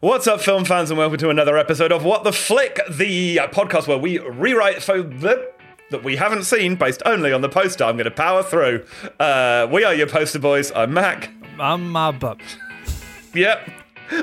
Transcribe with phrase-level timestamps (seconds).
[0.00, 3.88] What's up, film fans, and welcome to another episode of What the Flick, the podcast
[3.88, 5.50] where we rewrite the
[5.90, 7.82] that we haven't seen based only on the poster.
[7.84, 8.84] I'm going to power through.
[9.18, 10.70] Uh, we are your poster boys.
[10.72, 11.30] I'm Mac.
[11.58, 12.40] I'm my butt.
[13.32, 13.70] Yep.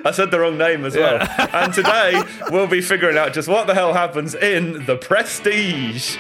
[0.06, 1.28] I said the wrong name as well.
[1.40, 2.22] and today
[2.52, 6.18] we'll be figuring out just what the hell happens in The Prestige.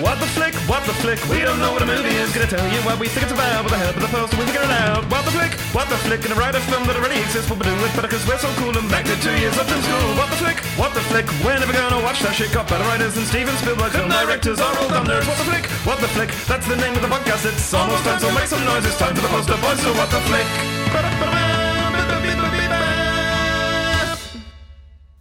[0.00, 2.32] What the flick, what the flick, we don't know what a movie is.
[2.32, 4.46] Gonna tell you what we think it's about with the help of the poster, we
[4.48, 5.04] figure it out.
[5.12, 7.68] What the flick, what the flick, gonna write a film that already exists, for but
[7.68, 9.76] we do it better cause we're so cool and back to two years up in
[9.84, 10.08] school.
[10.16, 12.54] What the flick, what the flick, we're never gonna watch that shit.
[12.56, 15.28] Got better writers than Steven Spielberg, film directors are all dumb nerds.
[15.28, 17.44] What the flick, what the flick, that's the name of the podcast.
[17.44, 18.86] It's almost time, so make some noise.
[18.86, 20.48] It's time for the poster boys, so what the flick.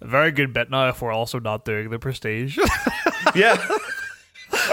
[0.01, 2.57] A very good bit now if we're also not doing the prestige.
[3.35, 3.59] Yeah.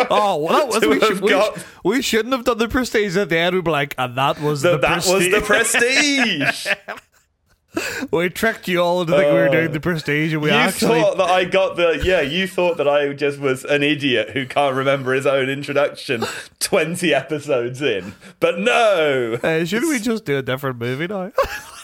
[0.10, 3.16] oh, well, that was we, have should, we, got- we shouldn't have done the prestige
[3.16, 3.54] at the end.
[3.54, 5.14] We'd be like, and that was the, that prestige.
[5.14, 6.66] was the prestige.
[8.10, 11.00] we tricked you all into thinking we were doing the prestige, and we you actually.
[11.00, 12.20] thought that I got the yeah.
[12.20, 16.24] You thought that I just was an idiot who can't remember his own introduction
[16.60, 19.38] twenty episodes in, but no.
[19.42, 21.32] Uh, should we just do a different movie now?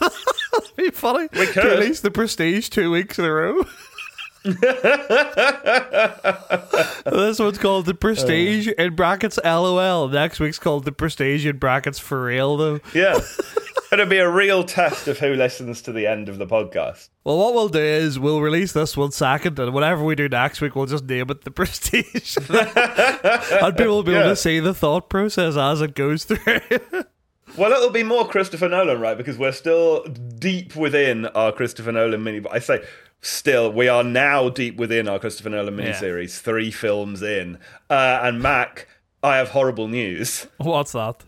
[0.00, 1.28] That'd be funny.
[1.32, 1.64] We could.
[1.64, 3.64] Release the prestige two weeks in a row.
[4.44, 4.58] this
[7.38, 8.72] one's called the prestige uh.
[8.76, 10.08] in brackets LOL.
[10.08, 12.80] Next week's called the prestige in brackets for real though.
[12.92, 13.20] Yeah,
[13.92, 17.08] it'll be a real test of who listens to the end of the podcast.
[17.24, 20.60] Well, what we'll do is we'll release this one second, and whatever we do next
[20.60, 24.74] week, we'll just name it the Prestige, and people will be able to see the
[24.74, 26.60] thought process as it goes through.
[27.56, 29.16] Well, it'll be more Christopher Nolan, right?
[29.16, 32.40] Because we're still deep within our Christopher Nolan mini.
[32.40, 32.84] But I say
[33.24, 35.92] still, we are now deep within our Christopher Nolan Yeah.
[35.92, 37.58] miniseries, three films in.
[37.90, 38.86] Uh, and Mac,
[39.22, 40.46] I have horrible news.
[40.58, 41.24] What's that?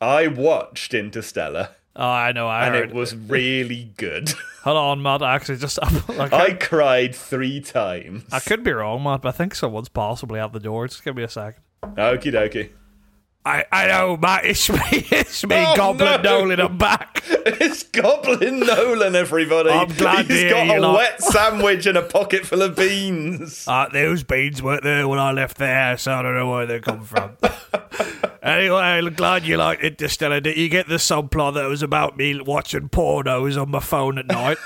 [0.00, 1.70] I watched Interstellar.
[1.94, 2.48] Oh, I know.
[2.48, 2.88] I and heard.
[2.90, 4.32] it was really good.
[4.64, 5.22] Hold on, Matt.
[5.22, 8.24] Actually, just like, I cried three times.
[8.32, 10.88] I could be wrong, Matt, but I think someone's possibly at the door.
[10.88, 11.62] Just give me a second.
[11.82, 12.70] Okie dokie.
[13.44, 14.44] I, I know, Matt.
[14.44, 14.78] It's me.
[15.10, 16.40] It's me, Oh, Goblin no.
[16.40, 16.60] Nolan.
[16.60, 17.22] I'm back.
[17.44, 19.70] It's Goblin Nolan, everybody.
[19.70, 20.94] I'm glad He's got a lot.
[20.96, 23.64] wet sandwich and a pocket full of beans.
[23.72, 26.06] Uh, those beans weren't there when I left the house.
[26.06, 27.36] I don't know where they come from.
[28.42, 30.40] anyway, I'm glad you liked Interstellar.
[30.40, 34.26] Did you get the subplot that was about me watching pornos on my phone at
[34.26, 34.58] night?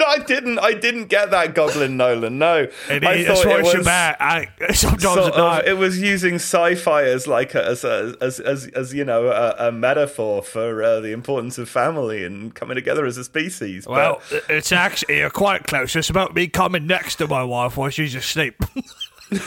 [0.00, 0.58] No, I didn't.
[0.58, 2.38] I didn't get that Goblin Nolan.
[2.38, 3.86] No, And I it- thought it was.
[3.86, 8.66] I, sometimes sort of, it was using sci-fi as like a, as, a, as as
[8.68, 13.04] as you know a, a metaphor for uh, the importance of family and coming together
[13.04, 13.84] as a species.
[13.86, 15.94] But- well, it's actually quite close.
[15.94, 18.54] It's about me coming next to my wife while she's asleep.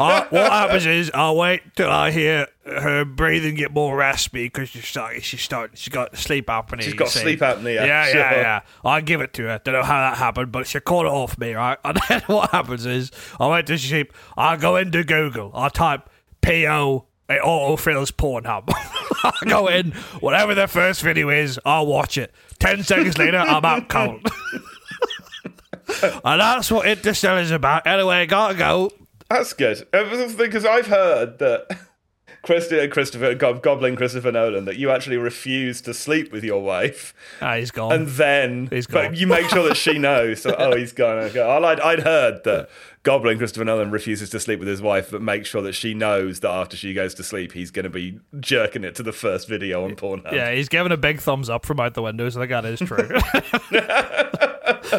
[0.00, 4.68] I, what happens is I wait till I hear her breathing get more raspy because
[4.70, 5.20] she's starting.
[5.22, 5.76] She's starting.
[5.76, 6.82] She's got sleep apnea.
[6.82, 8.20] She's got sleep apnea, Yeah, sure.
[8.20, 8.60] yeah, yeah.
[8.84, 9.60] I give it to her.
[9.64, 11.78] Don't know how that happened, but she caught it off me, right?
[11.84, 13.10] And then what happens is
[13.40, 14.12] I went to sleep.
[14.36, 15.50] I go into Google.
[15.54, 16.08] I type
[16.40, 17.06] P O.
[17.30, 18.64] It autofills Pornhub.
[19.24, 19.90] I go in,
[20.20, 22.32] whatever the first video is, I'll watch it.
[22.58, 24.26] Ten seconds later, I'm out cold.
[26.02, 27.86] and that's what Interstellar is about.
[27.86, 28.90] Anyway, gotta go.
[29.30, 31.66] That's good because I've heard that
[32.42, 37.12] Christi- Christopher Go- Goblin Christopher Nolan that you actually refuse to sleep with your wife,
[37.42, 37.92] Ah, he's gone.
[37.92, 39.08] and then He's gone.
[39.10, 40.42] But you make sure that she knows.
[40.42, 41.18] So, oh, he's gone.
[41.24, 41.40] Okay.
[41.42, 42.68] I'd, I'd- heard that
[43.02, 46.40] Goblin Christopher Nolan refuses to sleep with his wife, but makes sure that she knows
[46.40, 49.48] that after she goes to sleep, he's going to be jerking it to the first
[49.48, 50.32] video on Pornhub.
[50.32, 52.64] yeah, he's giving a big thumbs up from out the window, so I think that
[52.64, 52.80] is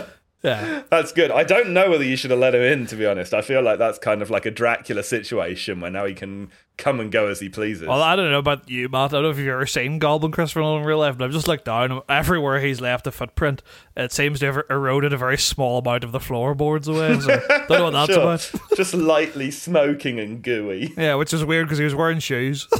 [0.01, 0.09] true.
[0.41, 0.83] Yeah.
[0.89, 1.31] That's good.
[1.31, 2.85] I don't know whether you should have let him in.
[2.87, 6.05] To be honest, I feel like that's kind of like a Dracula situation where now
[6.05, 7.87] he can come and go as he pleases.
[7.87, 9.09] Well, I don't know about you, Matt.
[9.11, 11.31] I don't know if you've ever seen Goblin Christopher Nolan in real life, but I've
[11.31, 12.01] just looked down.
[12.07, 13.61] Everywhere he's left a footprint,
[13.97, 17.19] it seems to have er- eroded a very small amount of the floorboards away.
[17.19, 18.21] So don't know what that's Sure.
[18.23, 18.51] about.
[18.77, 20.93] Just lightly smoking and gooey.
[20.97, 22.65] Yeah, which is weird because he was wearing shoes.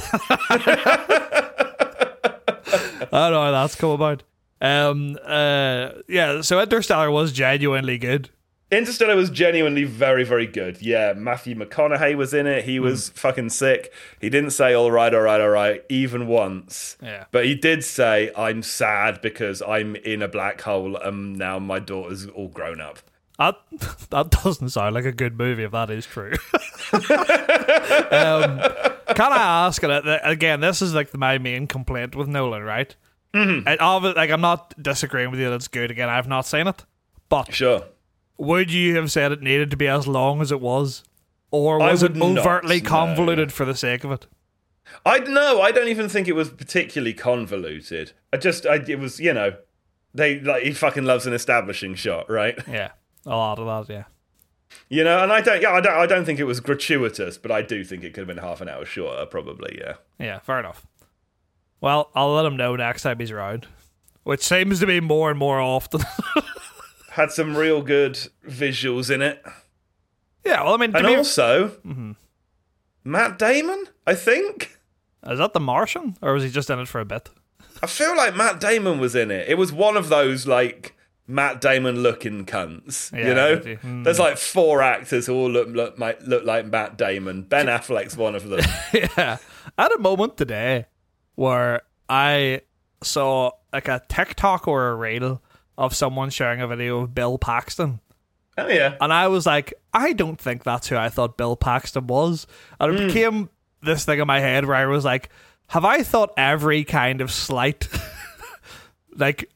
[3.12, 4.22] I don't know how that's come about.
[4.60, 8.30] Um, uh, yeah, so Interstellar was genuinely good.
[8.70, 10.80] Interstellar was genuinely very, very good.
[10.80, 12.64] Yeah, Matthew McConaughey was in it.
[12.64, 13.92] He was fucking sick.
[14.20, 16.96] He didn't say all right, all right, all right, even once.
[17.02, 17.24] Yeah.
[17.32, 21.80] But he did say, I'm sad because I'm in a black hole and now my
[21.80, 22.98] daughter's all grown up.
[23.40, 23.56] That
[24.10, 26.34] that doesn't sound like a good movie if that is true.
[26.92, 28.60] um,
[29.14, 29.82] can I ask?
[29.82, 32.94] uh, Again, this is like my main complaint with Nolan, right?
[33.34, 33.68] Mm-hmm.
[33.68, 35.90] And all of it, like I'm not disagreeing with you that it's good.
[35.90, 36.84] Again, I've not seen it,
[37.28, 37.84] but Sure.
[38.38, 41.04] would you have said it needed to be as long as it was,
[41.50, 42.88] or was it would not, overtly no.
[42.88, 44.26] convoluted for the sake of it?
[45.06, 48.12] I no, I don't even think it was particularly convoluted.
[48.32, 49.54] I just, I, it was, you know,
[50.12, 52.58] They like he fucking loves an establishing shot, right?
[52.68, 52.90] Yeah,
[53.24, 53.92] a lot of that.
[53.92, 54.04] Yeah.
[54.88, 57.50] You know, and I don't, yeah, I don't, I don't think it was gratuitous, but
[57.52, 59.78] I do think it could have been half an hour shorter, probably.
[59.80, 59.94] Yeah.
[60.18, 60.86] Yeah, fair enough.
[61.80, 63.66] Well, I'll let him know next time he's around,
[64.24, 66.02] which seems to be more and more often.
[67.12, 68.14] Had some real good
[68.46, 69.42] visuals in it,
[70.44, 72.12] yeah, well, I mean, and be- also Mm-hmm.
[73.04, 73.86] Matt Damon.
[74.06, 74.78] I think
[75.26, 77.28] is that the Martian, or was he just in it for a bit?
[77.82, 79.48] I feel like Matt Damon was in it.
[79.48, 80.94] It was one of those like
[81.26, 83.12] Matt Damon looking cunts.
[83.16, 83.76] Yeah, you know, did you?
[83.76, 84.02] Hmm.
[84.02, 87.42] there's like four actors who all look look, might look like Matt Damon.
[87.42, 88.60] Ben Affleck's one of them.
[88.94, 89.38] yeah.
[89.78, 90.86] I had a moment today
[91.40, 92.60] where I
[93.02, 95.40] saw like a TikTok or a reel
[95.78, 98.00] of someone sharing a video of Bill Paxton.
[98.58, 102.06] oh yeah, And I was like, I don't think that's who I thought Bill Paxton
[102.08, 102.46] was.
[102.78, 103.48] And it became
[103.82, 105.30] this thing in my head where I was like,
[105.68, 107.88] have I thought every kind of slight,
[109.16, 109.50] like,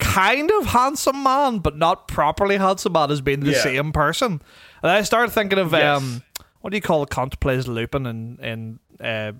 [0.00, 3.62] kind of handsome man, but not properly handsome man, has been the Yeah.
[3.62, 4.42] same person?
[4.82, 5.98] And I started thinking of, Yes.
[6.02, 6.22] um,
[6.62, 9.32] what do you call the cunt plays Lupin in, in uh,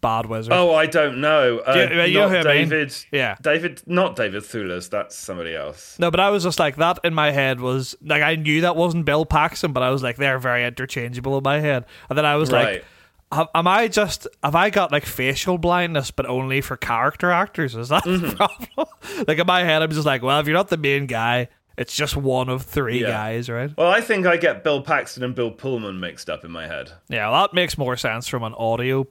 [0.00, 0.52] Bad Wizard?
[0.52, 1.58] Oh, I don't know.
[1.58, 2.68] Uh, you- you know who I mean?
[2.68, 2.94] David.
[3.10, 3.36] Yeah.
[3.42, 4.88] David, not David Thewlis.
[4.90, 5.98] That's somebody else.
[5.98, 8.76] No, but I was just like that in my head was like I knew that
[8.76, 12.24] wasn't Bill Paxton, but I was like they're very interchangeable in my head, and then
[12.26, 12.84] I was Right.
[13.32, 17.74] like, am I just have I got like facial blindness, but only for character actors?
[17.74, 18.28] Is that Mm-hmm.
[18.28, 18.88] the problem?
[19.28, 21.94] like in my head, I'm just like, well, if you're not the main guy, it's
[21.94, 23.08] just one of three Yeah.
[23.08, 23.70] guys, right?
[23.76, 26.92] Well, I think I get Bill Paxton and Bill Pullman mixed up in my head.
[27.08, 29.06] Yeah, well, that makes more sense from an audio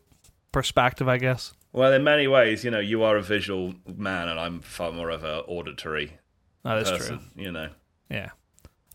[0.58, 1.54] perspective, I guess.
[1.72, 5.12] Well, in many ways, you know, you are a visual man, and I'm far more
[5.12, 6.14] of an auditory
[6.64, 7.20] That is person.
[7.36, 7.44] true.
[7.44, 7.70] You know,
[8.10, 8.30] Yeah.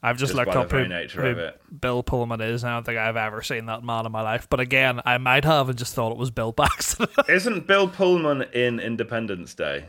[0.03, 1.49] I've just, Just looked up who, who.
[1.81, 2.65] Bill Pullman is.
[2.65, 4.49] and I don't think I've ever seen that man in my life.
[4.51, 7.07] But again, I might have and just thought it was Bill Paxton.
[7.29, 9.85] isn't Bill Pullman in Independence Day?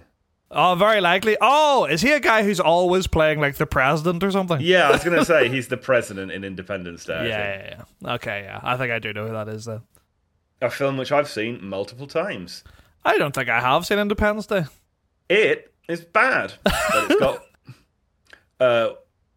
[0.51, 1.35] oh, very likely.
[1.41, 4.59] Oh, is he a guy who's always playing like the president or something?
[4.61, 7.27] Yeah, I was going to say he's the president in Independence Day.
[7.29, 8.13] Yeah, yeah, yeah.
[8.13, 8.59] Okay, yeah.
[8.61, 9.81] I think I do know who that is then.
[10.63, 12.63] A film which I've seen multiple times.
[13.05, 14.63] I don't think I have seen Independence Day.
[15.29, 16.73] It is bad, but
[17.11, 17.43] it's got
[18.59, 18.89] uh,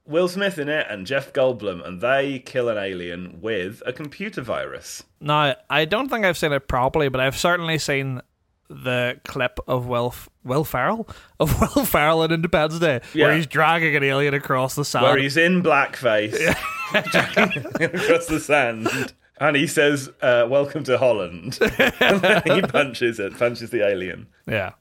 [0.06, 4.40] Will Smith in it and Jeff Goldblum, and they kill an alien with a computer
[4.42, 5.02] virus.
[5.20, 8.20] Now, I don't think I've seen it properly, but I've certainly seen
[8.68, 11.08] the clip of Will F- Will Ferrell
[11.38, 13.26] of Will Ferrell in Independence Day, Yeah.
[13.26, 15.04] where he's dragging an alien across the sand.
[15.04, 16.34] where he's in blackface
[16.94, 19.12] across the sand.
[19.38, 21.58] And he says, uh, "Welcome to Holland."
[22.00, 24.28] and then he punches it, punches the alien.
[24.46, 24.72] yeah.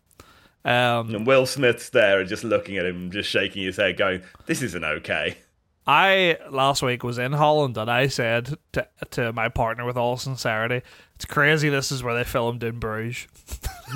[0.63, 4.23] Um, And Will Smith's there and just looking at him, just shaking his head, going,
[4.47, 5.37] "This isn't okay."
[5.87, 10.17] I last week was in Holland and I said to to my partner with all
[10.17, 10.81] sincerity,
[11.13, 13.27] it's crazy this is where they filmed in Bruges.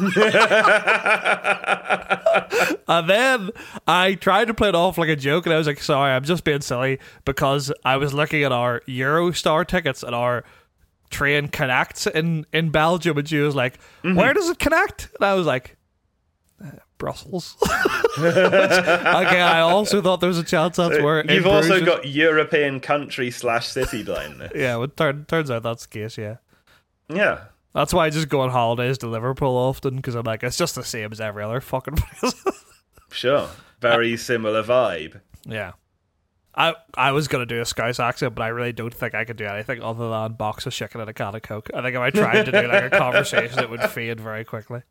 [2.87, 3.49] and then
[3.87, 6.23] I tried to play it off like a joke and I was like, sorry, I'm
[6.23, 10.43] just being silly because I was looking at our Eurostar tickets and our
[11.09, 15.09] train connects in, in Belgium and she was like, Where does it connect?
[15.15, 15.75] And I was like,
[16.63, 16.69] "Uh,
[16.99, 17.55] Brussels.
[18.19, 22.07] Which, again, I also thought there was a chance that's where You've also Bruges- got
[22.07, 24.51] European country slash city blindness.
[24.53, 26.35] Yeah, well, turn, turns out that's the case, yeah.
[27.07, 27.45] yeah.
[27.73, 30.75] That's why I just go on holidays to Liverpool often because I'm like, it's just
[30.75, 32.33] the same as every other fucking place.
[33.11, 33.47] Sure.
[33.81, 35.21] Very similar vibe.
[35.47, 35.71] yeah.
[36.55, 39.37] I I was gonna do a Scouse accent, but I really don't think I could
[39.37, 41.69] do anything other than box of chicken and a can of Coke.
[41.73, 44.81] I think if I tried to do like a conversation, it would fade very quickly.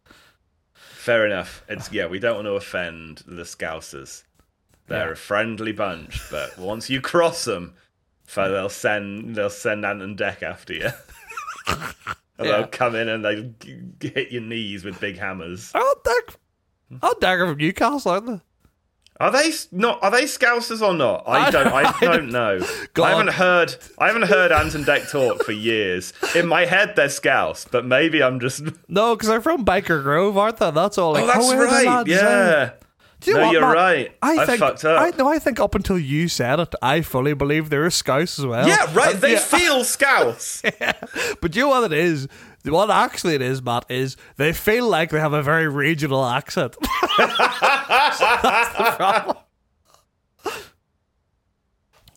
[1.09, 1.65] Fair enough.
[1.71, 4.25] It's yeah, we don't want to offend the Scousers.
[4.88, 5.12] They're Yeah.
[5.12, 7.73] a friendly bunch, but once you cross them,
[8.35, 10.91] they'll send they'll send Ant and Dec after you.
[11.69, 11.95] and
[12.38, 12.45] Yeah.
[12.45, 13.50] they'll come in and they
[14.07, 15.73] hit your knees with big hammers.
[15.75, 16.37] Oh, Dag-
[17.03, 18.41] oh, Dagger from Newcastle, aren't they?
[19.21, 20.03] Are they not?
[20.03, 21.25] Are they Scousers or not?
[21.27, 21.67] I don't.
[21.73, 22.61] I don't- know.
[22.95, 23.05] God.
[23.05, 23.75] I haven't heard.
[23.99, 26.13] I haven't heard Ant and Dec talk for years.
[26.37, 28.63] In my head, they're Scouse, but maybe I'm just.
[28.89, 30.71] No, because they're from Byker Grove, aren't they?
[30.71, 31.11] That's all.
[31.11, 32.07] Oh, like, Oh, that's we're right.
[32.07, 32.71] Yeah.
[33.21, 33.75] Do you know no, what, you're Matt?
[33.75, 34.17] right.
[34.23, 35.01] I, I, think fucked up.
[35.01, 38.47] I no, I think up until you said it, I fully believe they're Scouse as
[38.47, 38.69] well.
[38.69, 39.15] yeah, right.
[39.15, 40.63] And- They yeah, feel Scouse.
[41.41, 42.29] But do you know what it is?
[42.71, 46.77] What actually it is, Matt, is they feel like they have a very regional accent.
[47.19, 49.37] That's the problem.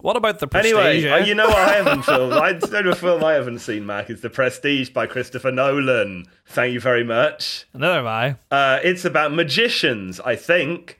[0.01, 0.73] What about the Prestige?
[0.73, 1.13] Anyway, eh?
[1.13, 2.33] uh, you know what I haven't filmed?
[2.33, 4.09] I know a film I haven't seen, Mac.
[4.09, 6.25] It's The Prestige by Christopher Nolan.
[6.47, 7.67] Thank you very much.
[7.73, 8.35] Neither have I.
[8.49, 10.99] Uh, it's about magicians, I think.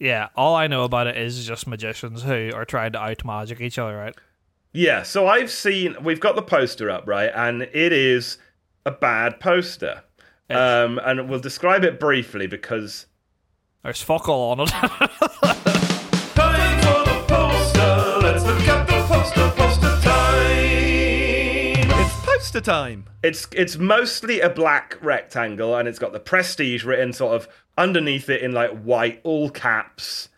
[0.00, 3.60] Yeah, all I know about it is just magicians who are trying to out magic
[3.60, 4.16] each other, right?
[4.72, 7.30] Yeah, so I've seen, we've got the poster up, right?
[7.32, 8.38] And it is
[8.86, 10.02] a bad poster.
[10.50, 13.06] Um, and we'll describe it briefly because
[13.82, 14.68] There's fuck all on it.
[14.68, 15.08] Time
[16.82, 18.18] for the poster.
[18.22, 19.50] Let's look at the poster.
[19.56, 21.90] Poster time.
[22.00, 23.06] It's poster time.
[23.22, 27.48] It's it's mostly a black rectangle, and it's got the prestige written sort of
[27.78, 30.28] underneath it in like white all caps,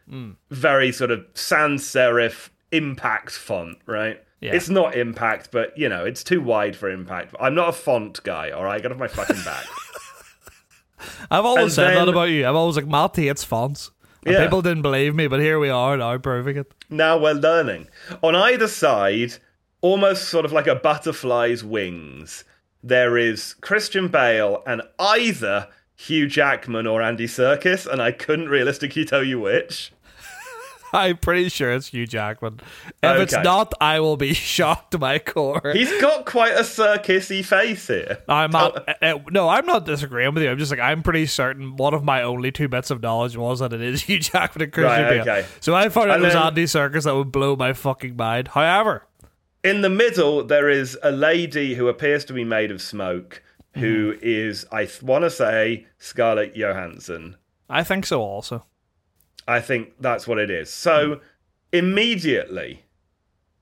[0.50, 4.22] very sort of sans serif impact font, right?
[4.40, 4.54] Yeah.
[4.54, 7.34] It's not impact, but you know, it's too wide for impact.
[7.40, 8.80] I'm not a font guy, all right?
[8.82, 9.64] Get off my fucking back.
[11.30, 12.46] I've always And said that about you.
[12.46, 13.90] I'm always like, Matt hates fonts.
[14.24, 14.42] Yeah.
[14.42, 16.72] people didn't believe me, but here we are now proving it.
[16.90, 17.86] now we're learning.
[18.22, 19.34] On either side,
[19.82, 22.42] almost sort of like a butterfly's wings,
[22.82, 29.04] there is Christian Bale and either Hugh Jackman or Andy Serkis, and I couldn't realistically
[29.04, 29.92] tell you which.
[30.96, 32.60] I'm pretty sure it's Hugh Jackman.
[33.02, 35.60] If it's not, I will be shocked to my core.
[35.72, 38.18] He's got quite a circusy face here.
[38.28, 38.88] I'm not.
[38.88, 40.50] uh, uh, no, I'm not disagreeing with you.
[40.50, 41.76] I'm just like I'm pretty certain.
[41.76, 44.72] One of my only two bits of knowledge was that it is Hugh Jackman and
[44.72, 45.20] Christian Right, Bale.
[45.22, 45.46] okay.
[45.60, 48.48] So I thought it And was then- Andy Serkis that would blow my fucking mind.
[48.48, 49.06] However,
[49.62, 53.42] In the middle, there is a lady who appears to be made of smoke,
[53.74, 57.36] who is, I th- want to say, Scarlett Johansson.
[57.68, 58.22] I think so.
[58.22, 58.64] Also,
[59.48, 60.70] I think that's what it is.
[60.70, 61.20] So
[61.72, 62.82] immediately,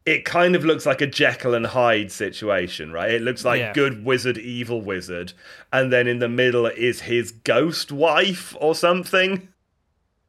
[0.06, 3.10] it kind of looks like a Jekyll and Hyde situation, right?
[3.10, 3.72] It looks like Yeah.
[3.72, 5.32] good wizard, evil wizard,
[5.72, 9.48] and then in the middle is his ghost wife or something.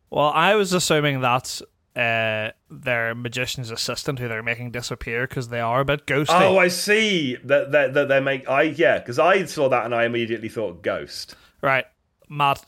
[0.09, 1.61] well, I was assuming that's
[1.95, 6.27] uh, their magician's assistant who they're making disappear because they are a bit ghosty.
[6.41, 8.49] Oh, I see that that that they make.
[8.49, 11.35] I yeah, because I saw that and I immediately thought ghost.
[11.61, 11.85] Right,
[12.29, 12.65] Matt.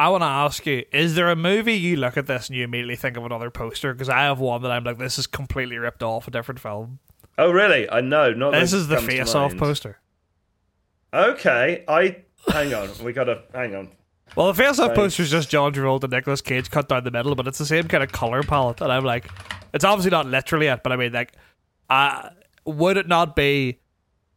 [0.00, 2.64] I want to ask you: Is there a movie you look at this and you
[2.64, 3.92] immediately think of another poster?
[3.92, 7.00] Because I have one that I'm like, this is completely ripped off a different film.
[7.36, 7.88] Oh really?
[7.90, 8.32] I know.
[8.32, 9.98] Not This is the face-off poster.
[11.12, 12.16] Okay, I
[12.48, 12.88] hang on.
[13.04, 13.90] We gotta hang on.
[14.36, 17.34] Well, the face-off poster is just John Travolta and Nicolas Cage cut down the middle,
[17.34, 18.80] but it's the same kind of color palette.
[18.80, 19.28] And I'm like,
[19.74, 21.34] it's obviously not literally it, but I mean, like,
[21.90, 22.30] uh,
[22.64, 23.80] would it not be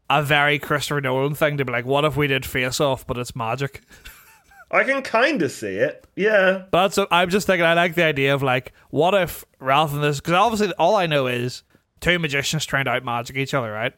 [0.09, 3.33] a very Christopher Nolan thing to be like, what if we did face-off, but it's
[3.33, 3.81] magic?
[4.73, 6.05] I can kind of see it.
[6.15, 6.63] Yeah.
[6.71, 10.01] But that's, I'm just thinking, I like the idea of like, what if rather than
[10.01, 11.63] this, because obviously all I know is
[12.01, 13.93] two magicians trying to out magic each other, right?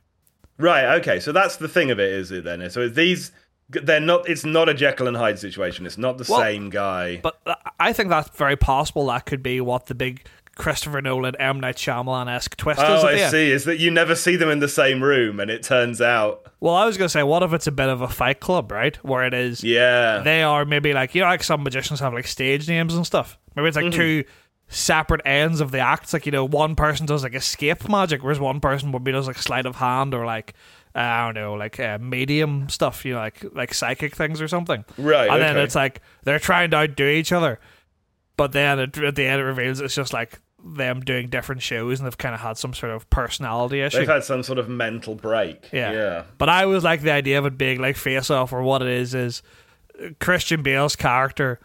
[0.58, 0.96] Right.
[1.00, 1.20] Okay.
[1.20, 2.70] So that's the thing of it, is it then?
[2.70, 3.32] So these,
[3.70, 4.30] they're not.
[4.30, 5.88] It's not a Jekyll and Hyde situation.
[5.88, 7.18] It's not the Well, same guy.
[7.18, 9.08] But uh, I think that's very possible.
[9.08, 12.80] That could be what the big Christopher Nolan, M Night Shyamalan esque twist.
[12.82, 13.52] Oh, I see.
[13.52, 16.74] Is that you never see them in the same room, and it turns out, Well,
[16.74, 18.96] I was gonna say, what if it's a bit of a Fight Club, right?
[19.04, 22.28] Where it is, yeah, they are maybe like you know, like some magicians have like
[22.28, 23.38] stage names and stuff.
[23.56, 24.00] Maybe it's like Mm-hmm.
[24.00, 24.24] two
[24.68, 26.14] separate ends of the acts.
[26.14, 29.38] Like you know, one person does like escape magic, whereas one person maybe does like
[29.38, 30.54] sleight of hand or like.
[30.98, 34.48] Uh, I don't know, like uh, medium stuff, you know, like like psychic things or
[34.48, 34.86] something.
[34.98, 37.60] Right, And then it's like they're trying to outdo each other,
[38.38, 42.00] but then it, at the end it reveals it's just like them doing different shows
[42.00, 44.00] and they've kind of had some sort of personality issue.
[44.00, 45.70] they've had some sort of mental break.
[45.72, 45.92] Yeah.
[45.92, 46.24] Yeah.
[46.40, 48.88] But I always like the idea of it being like face off, or what it
[48.88, 49.44] is is
[50.20, 51.60] Christian Bale's character,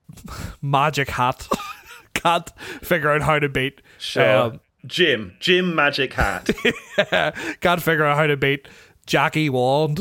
[0.62, 1.48] Magic Hat,
[2.14, 2.50] can't
[2.82, 3.80] figure out how to beat.
[3.98, 4.36] Sure.
[4.36, 6.50] um, Jim, Jim Magic Hat.
[7.60, 8.66] can't figure out how to beat
[9.06, 10.00] Jackie Wand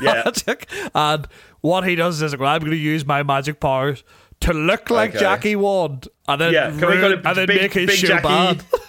[0.00, 0.22] Yeah.
[0.24, 0.66] magic.
[0.94, 1.28] And
[1.60, 4.04] what he does is, well, I'm going to use my magic powers
[4.40, 5.20] to look like Okay.
[5.20, 7.86] Jackie Wand and then Yeah, can we ruin- call it and then big, make his
[7.86, 8.22] big show Jackie?
[8.28, 8.64] bad.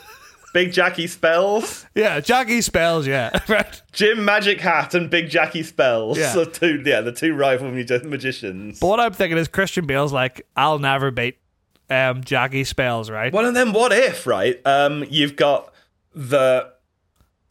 [0.51, 1.86] Big Jackie spells.
[1.94, 3.06] Yeah, Jackie spells.
[3.06, 3.82] Yeah, right.
[3.91, 6.18] Jim Magic Hat and Big Jackie spells.
[6.18, 6.34] Yeah.
[6.34, 8.79] The two, yeah, the two rival magi- magicians.
[8.79, 11.38] But what I'm thinking is Christian Bale's like, I'll never beat
[11.91, 13.32] um, Jackie spells, right?
[13.32, 14.60] Well, and then what if, right?
[14.65, 15.72] Um, you've got
[16.15, 16.72] the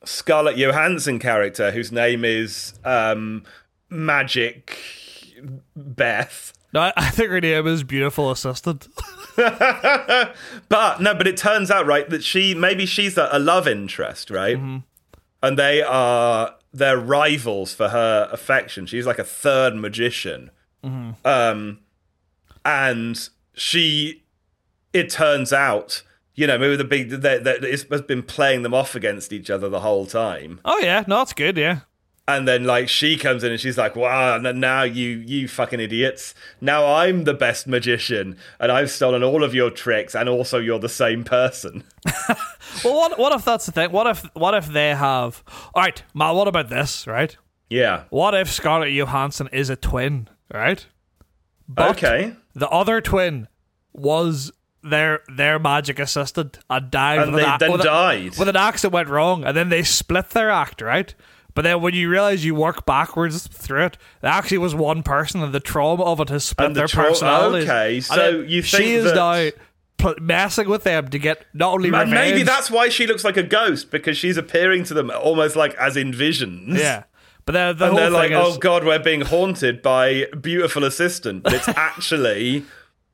[0.04, 3.44] Scarlett Johansson character whose name is um,
[3.88, 4.76] Magic
[5.76, 6.52] Beth.
[6.72, 8.88] No, I- I think her name is Beautiful Assistant.
[10.68, 14.30] But no, but it turns out, right, that she maybe she's a, a love interest,
[14.30, 14.56] right?
[14.56, 14.78] Mm-hmm.
[15.42, 18.86] And they are they're rivals for her affection.
[18.86, 20.50] She's like a third magician.
[20.84, 21.26] Mm-hmm.
[21.26, 21.78] Um,
[22.64, 24.24] and she,
[24.92, 26.02] it turns out,
[26.34, 29.80] you know, maybe the big that has been playing them off against each other the
[29.80, 30.60] whole time.
[30.64, 31.56] Oh yeah, no, it's good.
[31.56, 31.80] Yeah,
[32.28, 36.34] And then like she comes in and she's like, "Wow, now you you fucking idiots!
[36.60, 40.78] Now I'm the best magician, and I've stolen all of your tricks, and also you're
[40.78, 41.84] the same person."
[42.84, 43.90] Well, what what if that's the thing?
[43.92, 45.42] What if what if they have?
[45.74, 46.36] All right, Mal.
[46.36, 47.06] What about this?
[47.06, 47.34] Right?
[47.70, 48.04] Yeah.
[48.10, 50.28] What if Scarlett Johansson is a twin?
[50.52, 50.86] Right?
[51.66, 52.34] But okay.
[52.54, 53.48] The other twin
[53.94, 58.38] was their their magic assistant and died And they an, then a- died.
[58.38, 60.82] with an axe that went wrong, and then they split their act.
[60.82, 61.14] Right?
[61.58, 65.42] But then when you realize you work backwards through it, there actually was one person,
[65.42, 67.68] and the trauma of it has split And the their tra- personalities.
[67.68, 69.54] okay, so you she is that-
[69.98, 73.24] now messing with them to get not only And revenge, maybe that's why she looks
[73.24, 76.78] like a ghost because she's appearing to them almost like as in visions.
[76.78, 77.02] yeah.
[77.44, 81.42] But then the And they're like, is, oh god, we're being haunted by beautiful assistant.
[81.42, 82.66] But it's actually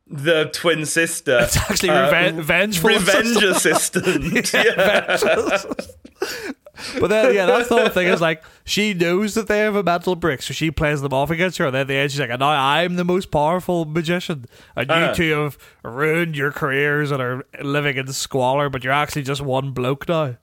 [0.07, 1.39] the twin sister.
[1.45, 4.53] It's actually uh, reven- vengeful Revenge assistant.
[4.53, 5.17] yeah.
[7.01, 8.09] But then, yeah, that's the whole thing.
[8.09, 11.31] Is like she knows that they have a mental break, so she plays them off
[11.31, 11.67] against her.
[11.67, 14.89] And then at the end, she's like, "And now I'm the most powerful magician, and
[14.89, 15.15] you Uh.
[15.15, 18.69] two have ruined your careers and are living in squalor.
[18.69, 20.37] But you're actually just one bloke now."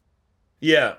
[0.59, 0.95] Yeah.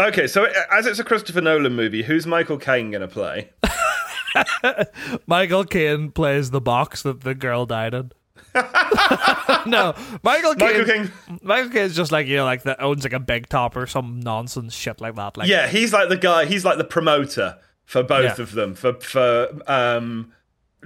[0.00, 3.50] Okay, so uh, as it's a Christopher Nolan movie, who's Michael Caine going to play?
[5.26, 8.12] Michael Caine plays the box that the girl died in.
[9.66, 10.68] no, Michael Caine.
[10.78, 11.12] Michael Caine.
[11.42, 14.20] Michael Caine's just like you know, like that owns like a big top or some
[14.20, 15.36] nonsense shit like that.
[15.36, 16.44] Like, Yeah, he's like the guy.
[16.46, 18.42] He's like the promoter for both Yeah.
[18.42, 18.74] of them.
[18.74, 20.32] For for um,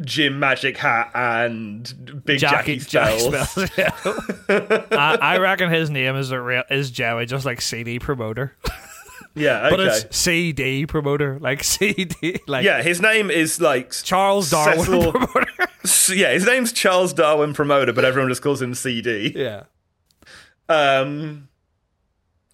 [0.05, 3.49] Jim Magic Hat and Big Jackie, Jackie Spells.
[3.51, 3.91] Spells, yeah.
[4.93, 8.55] I, I reckon his name is a real is Joey, just like CD promoter,
[9.35, 9.71] Yeah, okay.
[9.77, 15.13] but it's CD promoter, like CD, like yeah, his name is like Charles Darwin Cecil-
[15.13, 15.47] promoter.
[16.09, 19.33] Yeah, his name's Charles Darwin Promoter, but everyone just calls him CD.
[19.37, 19.65] yeah,
[20.69, 21.49] Um.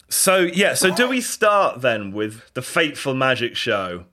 [0.08, 4.04] So yeah, so do we start then with the fateful magic show,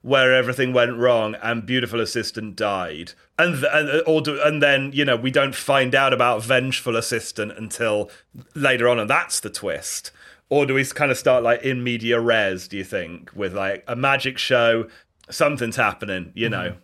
[0.00, 4.92] where everything went wrong and beautiful assistant died, and th- and or do, and then
[4.92, 8.08] you know we don't find out about vengeful assistant until
[8.54, 10.12] later on, and that's the twist.
[10.50, 12.68] Or do we kind of start like in media res?
[12.68, 14.86] Do you think with like a magic show,
[15.30, 16.30] something's happening?
[16.36, 16.76] You know.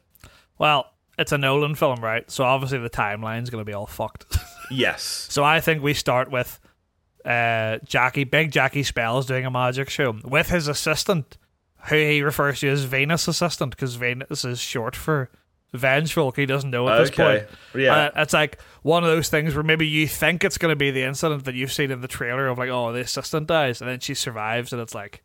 [0.58, 2.30] well, it's a Nolan film, right?
[2.30, 4.36] So obviously the timeline's gonna be all fucked.
[4.68, 5.28] Yes.
[5.30, 6.58] so I think we start with
[7.24, 11.38] uh, Jackie, Big Jackie Spells doing a magic show with his assistant,
[11.88, 15.30] who he refers to as Venus assistant because Venus is short for
[15.72, 16.32] vengeful.
[16.32, 17.44] He doesn't know at this point.
[17.76, 17.94] Yeah.
[17.94, 20.90] Uh, it's like one of those things where maybe you think it's going to be
[20.90, 23.88] the incident that you've seen in the trailer of like, oh, the assistant dies, and
[23.88, 25.22] then she survives, and it's like,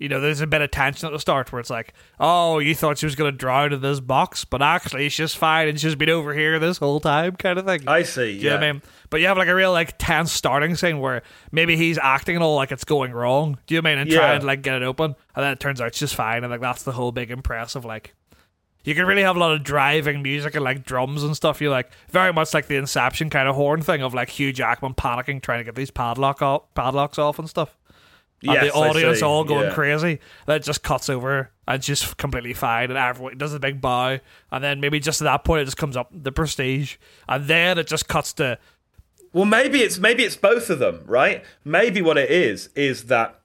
[0.00, 2.74] you know, there's a bit of tension at the start where it's like, oh, you
[2.74, 5.94] thought she was going to drown in this box, but actually she's fine and she's
[5.94, 7.86] been over here this whole time, kind of thing.
[7.86, 8.38] I see.
[8.38, 8.56] Do you Yeah.
[8.56, 8.82] I mean?
[9.10, 12.42] But you have like a real like tense starting scene where maybe he's acting and
[12.42, 13.58] all like it's going wrong.
[13.66, 14.02] Do you know what I mean?
[14.02, 14.18] And Yeah.
[14.18, 16.60] trying to like get it open, and then it turns out she's fine, and like
[16.62, 18.14] that's the whole big impressive like.
[18.82, 21.60] You can really have a lot of driving music and like drums and stuff.
[21.60, 24.94] You like very much like the Inception kind of horn thing of like Hugh Jackman
[24.94, 27.76] panicking trying to get these padlock off, padlocks off and stuff.
[28.42, 29.74] And Yes, the audience all going Yeah.
[29.74, 30.18] crazy.
[30.46, 34.18] Then it just cuts over and she's completely fine, and everyone does a big bow,
[34.50, 36.96] and then maybe just at that point it just comes up the prestige,
[37.28, 38.58] and then it just cuts to
[39.32, 41.44] Well, maybe it's maybe it's both of them, right?
[41.64, 43.40] Maybe what it is is that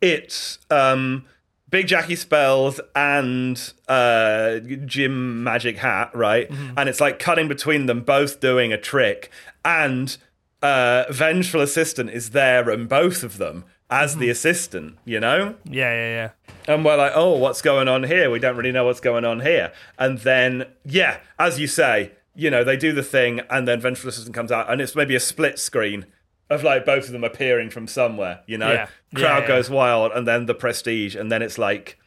[0.00, 1.26] it's um,
[1.68, 6.50] Big Jackie Spells and uh, Jim Magic Hat, right?
[6.76, 9.30] And it's like cutting between them both doing a trick,
[9.64, 10.16] and
[10.62, 15.56] uh, Vengeful Assistant is there and both of them as the assistant, you know?
[15.64, 16.30] yeah, yeah, yeah.
[16.72, 18.30] And we're like, oh, what's going on here?
[18.30, 19.72] We don't really know what's going on here.
[19.98, 24.08] And then, yeah, as you say, you know, they do the thing, and then Vengeful
[24.08, 26.06] Assistant comes out, and it's maybe a split screen
[26.48, 28.72] of like both of them appearing from somewhere, you know?
[28.72, 28.86] Yeah.
[29.14, 29.48] Crowd Yeah, yeah.
[29.48, 31.98] goes wild, and then the prestige, and then it's like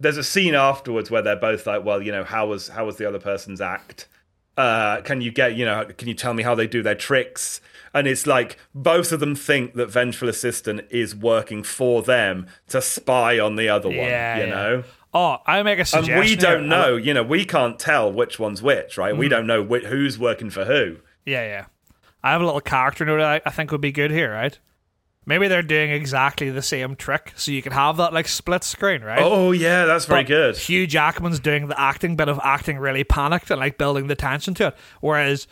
[0.00, 2.96] there's a scene afterwards where they're both like, well, you know, how was how was
[2.96, 4.08] the other person's act?
[4.56, 7.60] Uh, can you get, you know, can you tell me how they do their tricks?
[7.94, 12.80] And it's like both of them think that Vengeful Assistant is working for them to
[12.82, 14.50] spy on the other one, Yeah, you yeah.
[14.50, 14.84] know?
[15.14, 16.20] Oh, I make a And suggestion.
[16.20, 19.14] we don't know, you know, we can't tell which one's which, right?
[19.14, 19.18] Mm.
[19.18, 20.98] We don't know who's working for who.
[21.24, 21.64] Yeah, yeah.
[22.22, 24.58] I have a little character note I, I think would be good here, right?
[25.24, 29.02] Maybe they're doing exactly the same trick, so you can have that like split screen,
[29.02, 29.20] right?
[29.22, 30.56] Oh, yeah, that's very But good.
[30.56, 34.54] Hugh Jackman's doing the acting bit of acting really panicked and like building the tension
[34.54, 35.46] to it, whereas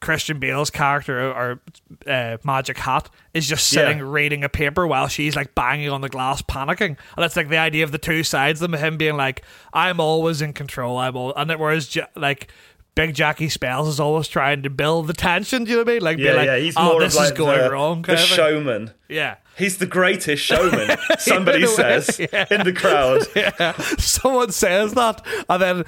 [0.00, 1.60] Christian Bale's character or
[2.06, 4.04] uh, Magic Hat is just sitting Yeah.
[4.06, 7.58] reading a paper while she's like banging on the glass, panicking, and it's like the
[7.58, 11.34] idea of the two sides of him being like, "I'm always in control," I'm all,
[11.34, 12.48] and it, whereas like.
[12.96, 15.62] Big Jackie Spells is always trying to build the tension.
[15.62, 16.02] Do you know what I mean?
[16.02, 18.02] Like, be Yeah, like, yeah, he's oh, more this of like is going the, wrong.
[18.02, 18.36] the Kind of thing.
[18.36, 18.90] showman.
[19.08, 22.28] Yeah, He's the greatest showman, somebody In says in
[22.64, 23.26] the crowd.
[23.36, 23.72] yeah.
[23.98, 25.84] Someone says that, and then,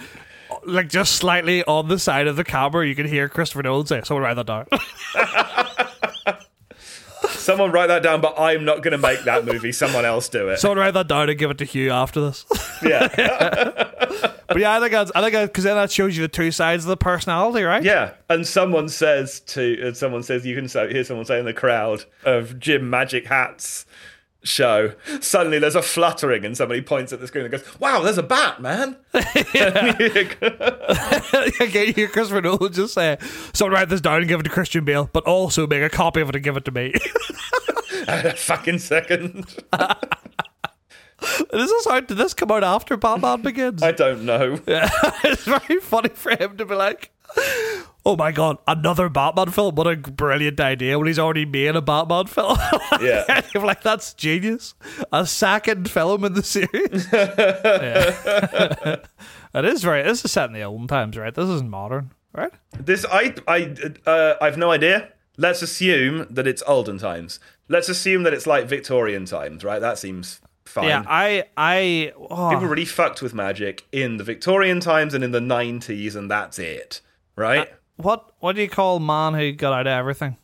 [0.65, 4.03] like, just slightly on the side of the camera, you can hear Christopher Nolan say,
[4.05, 4.67] "Someone write that down."
[7.31, 9.73] Someone write that down, but I'm not going to make that movie.
[9.73, 10.61] Someone else do it.
[10.61, 12.47] Someone write that down and give it to Hugh after this.
[12.85, 13.09] yeah,
[14.47, 16.85] but yeah, I think that's, I think because then that shows you the two sides
[16.85, 17.83] of the personality, right?
[17.83, 18.13] yeah.
[18.29, 22.05] And someone says to, and someone says you can hear someone say in the crowd
[22.25, 23.87] of Jim Magic Hats
[24.43, 28.19] show, suddenly there's a fluttering and somebody points at the screen and goes, Wow, there's
[28.19, 28.97] a bat, man.
[31.61, 33.19] okay, you Christopher Nolan just say,
[33.53, 36.21] "Someone write this down and give it to Christian Bale, but also make a copy
[36.21, 36.93] of it and give it to me."
[38.09, 39.45] a fucking second.
[41.21, 42.09] this Is this out?
[42.09, 43.83] Did this come out after Batman Begins?
[43.83, 44.59] I don't know.
[44.67, 47.11] it's very funny for him to be like,
[48.05, 49.75] "Oh my god, another Batman film!
[49.75, 52.59] What a brilliant idea!" When he's already made a Batman film.
[53.01, 53.41] Yeah.
[53.55, 54.75] I'm like, "That's genius!
[55.13, 58.97] A second film in the series." yeah.
[59.55, 60.03] it is very.
[60.03, 61.35] This is set in the olden times, right?
[61.35, 62.53] This isn't modern, right?
[62.79, 63.75] This I I
[64.07, 65.09] uh, I've no idea.
[65.37, 67.41] Let's assume that it's olden times.
[67.69, 69.81] Let's assume that it's like Victorian times, right?
[69.81, 70.89] That seems fine.
[70.89, 75.31] Yeah, I, I, oh, People really fucked with magic in the Victorian times and in
[75.31, 77.01] the 90s, and that's it,
[77.37, 77.73] right?
[77.97, 80.37] What, what do you call man who got out of everything?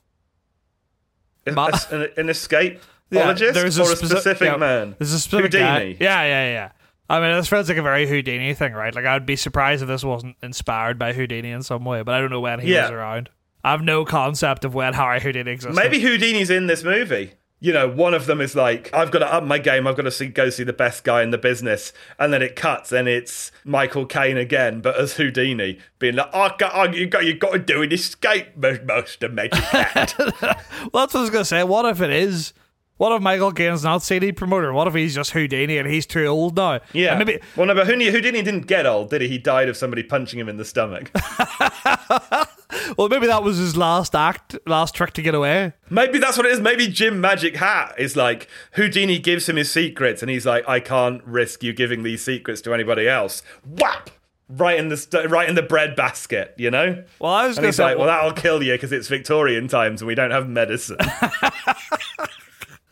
[1.46, 2.80] Ma- an, an escape
[3.10, 4.94] Yeah, or a speci- specific yeah, man?
[4.98, 5.96] There's a specific guy.
[5.98, 6.70] Yeah, yeah, yeah.
[7.08, 8.94] I mean, this feels like a very Houdini thing, right?
[8.94, 12.20] Like, I'd be surprised if this wasn't inspired by Houdini in some way, but I
[12.20, 12.82] don't know when he Yeah.
[12.82, 13.30] was around.
[13.64, 15.74] I have no concept of when Harry Houdini existed.
[15.74, 17.32] Maybe Houdini's in this movie.
[17.60, 19.86] You know, one of them is like, I've got to up my game.
[19.88, 21.92] I've got to see, go see the best guy in the business.
[22.18, 26.50] And then it cuts and it's Michael Caine again, but as Houdini, being like, oh,
[26.56, 30.14] got, oh you got, you got to do an escape, mo- Master Magic Cat.
[30.18, 31.64] Well, that's what I was going to say.
[31.64, 32.52] What if it is?
[32.98, 34.72] What if Michael Caine's not CD promoter?
[34.72, 36.80] What if he's just Houdini and he's too old now?
[36.92, 37.10] yeah.
[37.16, 39.28] And maybe Well, no, but Houdini, Houdini didn't get old, did he?
[39.28, 41.10] He died of somebody punching him in the stomach.
[42.96, 45.72] well, maybe that was his last act, last trick to get away.
[45.90, 46.60] Maybe that's what it is.
[46.60, 50.80] Maybe Jim Magic Hat is like Houdini gives him his secrets, and he's like, "I
[50.80, 54.10] can't risk you giving these secrets to anybody else." Whap!
[54.48, 57.04] Right in the st- right in the bread basket, you know.
[57.18, 60.00] Well, I was going to say, like, "Well, that'll kill you because it's Victorian times
[60.00, 60.96] and we don't have medicine."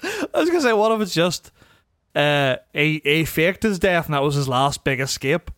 [0.02, 1.50] I was going to say, what if it's just
[2.14, 5.50] uh, he, he faked his death and that was his last big escape?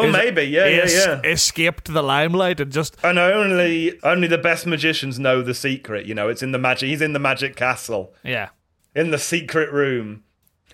[0.00, 1.20] Oh, Is- maybe, yeah, he yeah, es- yeah.
[1.24, 6.06] Escaped the limelight and just And only only the best magicians know the secret.
[6.06, 6.88] You know, it's in the magic.
[6.88, 8.14] He's in the magic castle.
[8.24, 8.48] yeah.
[8.94, 10.22] in the secret room.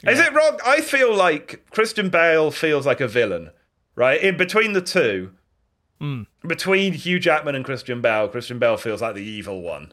[0.04, 0.59] Is it wrong?
[0.64, 3.50] I feel like Christian Bale feels like a villain,
[3.96, 4.20] right?
[4.20, 5.33] In between the two,
[6.00, 6.22] Hmm.
[6.46, 9.92] between Hugh Jackman and Christian Bale, Christian Bale feels like the evil one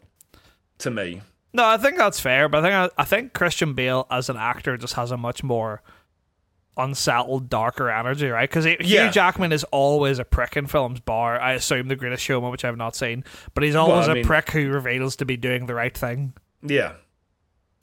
[0.77, 1.21] to me.
[1.53, 4.77] No, I think that's fair, but I think I, think Christian Bale as an actor
[4.77, 5.81] just has a much more
[6.77, 8.49] unsettled, darker energy, right?
[8.49, 9.05] Because Yeah.
[9.05, 12.65] Hugh Jackman is always a prick in films, bar I assume The Greatest Showman, which
[12.65, 15.73] I've not seen, but he's always a mean- prick who reveals to be doing the
[15.75, 16.33] right thing.
[16.61, 16.93] Yeah,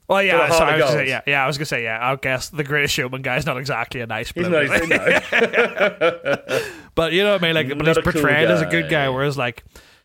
[0.07, 1.65] Well, yeah, But a heart sorry, I was gonna say, yeah, yeah, I was gonna
[1.65, 1.97] say, yeah.
[2.11, 4.81] I guess the Greatest Showman guy is not exactly a nice he's bloke, not.
[4.83, 4.89] is
[6.51, 6.59] no.
[6.95, 7.55] But you know what I mean?
[7.55, 9.63] Like, but he's a cool portrayed as a good guy, whereas like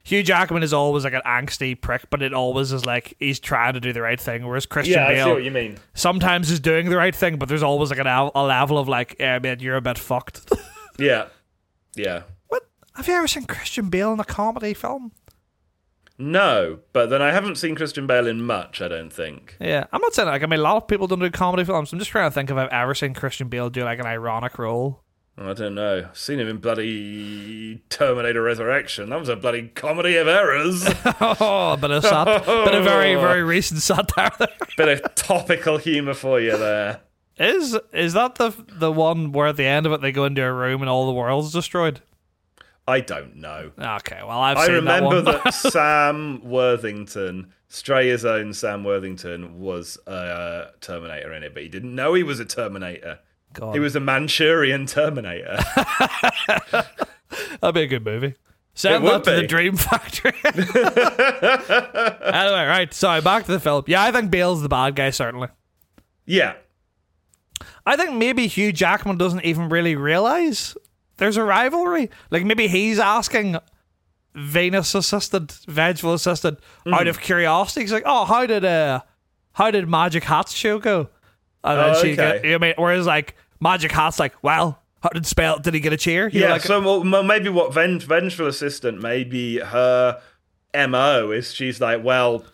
[0.09, 3.75] Hugh Jackman is always like an angsty prick, but it always is like he's trying
[3.75, 4.47] to do the right thing.
[4.47, 5.77] Whereas Christian yeah, I see Bale what you mean.
[5.93, 9.17] sometimes is doing the right thing, but there's always like an, a level of like,
[9.21, 10.51] yeah, man, you're a bit fucked.
[11.01, 11.27] Yeah,
[11.95, 12.23] yeah.
[12.49, 12.65] what?
[12.97, 15.13] Have you ever seen Christian Bale in a comedy film?
[16.19, 18.83] No, but then I haven't seen Christian Bale in much.
[18.83, 19.57] I don't think.
[19.61, 21.93] Yeah, I'm not saying like I mean a lot of people don't do comedy films.
[21.93, 24.59] I'm just trying to think if I've ever seen Christian Bale do like an ironic
[24.59, 25.05] role.
[25.41, 26.09] I don't know.
[26.11, 29.11] I've seen him in bloody Terminator Resurrection.
[29.11, 30.85] That was a bloody comedy of errors.
[31.21, 34.31] oh, a bit of sat, bit of very very recent satire.
[34.39, 34.49] There.
[34.77, 37.01] Bit of topical humour for you there.
[37.39, 40.43] Is is that the the one where at the end of it they go into
[40.43, 42.01] a room and all the world's destroyed?
[42.89, 43.71] I don't know.
[43.79, 45.43] Okay, well I've I seen remember that, one.
[45.45, 51.69] that, Sam Worthington, Straya's own Sam Worthington, was a uh, Terminator in it, but he
[51.69, 53.21] didn't know he was a Terminator.
[53.55, 55.59] God, He was a Manchurian Terminator.
[57.61, 58.35] that'd be a good movie.
[58.75, 59.47] Send would that to the.
[59.47, 60.33] Dream Factory.
[60.45, 60.69] anyway,
[62.67, 62.93] right.
[62.95, 63.85] Sorry, back to the film.
[63.87, 65.11] Yeah, I think Bale's the bad guy.
[65.11, 65.49] Certainly.
[66.27, 66.55] yeah.
[67.85, 70.77] I think maybe Hugh Jackman doesn't even really realize
[71.17, 72.11] there's a rivalry.
[72.31, 73.57] Like maybe he's asking
[74.35, 77.09] Venus assisted, Vengeful assisted, out Hmm.
[77.09, 77.81] of curiosity.
[77.81, 79.01] He's like, "Oh, how did uh,
[79.55, 81.09] how did Magic Hat's show go?"
[81.65, 82.17] And then Oh, she, okay.
[82.17, 85.59] get, know, what I mean, whereas like Magic Hat's like, "Well, how did spell?
[85.59, 88.47] Did he get a cheer?" You know, Yeah, like, so well, maybe what Venge- Vengeful
[88.47, 90.21] Assistant, maybe her
[90.75, 92.45] MO is she's like, well,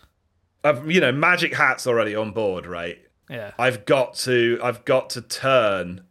[0.63, 2.99] I've, you know, Magic Hat's already on board, right?
[3.29, 6.05] yeah, I've got to I've got to turn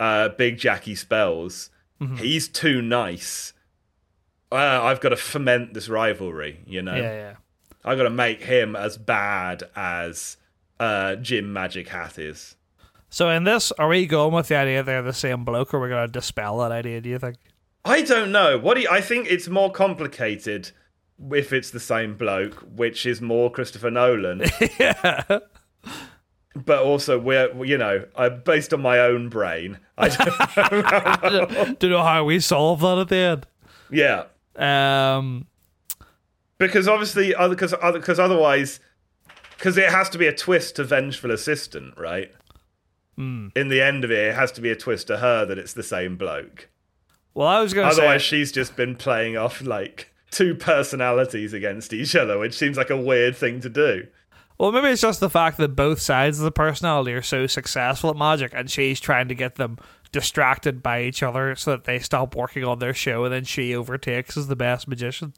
[0.00, 1.70] uh, Big Jackie Spells.
[2.00, 2.16] Mm-hmm.
[2.16, 3.52] He's too nice.
[4.50, 6.94] Uh, I've got to foment this rivalry, you know.
[6.96, 7.34] yeah, yeah.
[7.84, 10.36] I've got to make him as bad as
[10.82, 12.56] uh, Jim Magic Hat is.
[13.08, 15.88] So in this, are we going with the idea they're the same bloke, or we're
[15.88, 17.00] going to dispel that idea?
[17.00, 17.36] Do you think?
[17.84, 18.58] I don't know.
[18.58, 20.72] What do you, I think it's more complicated
[21.30, 24.42] if it's the same bloke, which is more Christopher Nolan.
[24.80, 25.22] yeah.
[26.56, 29.78] but also we're you know I, based on my own brain.
[29.96, 33.46] I don't, know, Do you know how we solve that at the end?
[33.88, 34.24] yeah,
[34.56, 35.46] Um,
[36.58, 38.80] because obviously other because because otherwise
[39.62, 42.32] because it has to be a twist to vengeful assistant, right?
[43.14, 43.48] Hmm.
[43.54, 45.72] In the end of it, it has to be a twist to her that it's
[45.72, 46.68] the same bloke.
[47.32, 48.00] well, I was going to say.
[48.00, 52.90] Otherwise, she's just been playing off like two personalities against each other, which seems like
[52.90, 54.08] a weird thing to do.
[54.58, 58.10] Well, maybe it's just the fact that both sides of the personality are so successful
[58.10, 59.78] at magic, and she's trying to get them
[60.10, 63.76] distracted by each other so that they stop working on their show, and then she
[63.76, 65.34] overtakes as the best magician.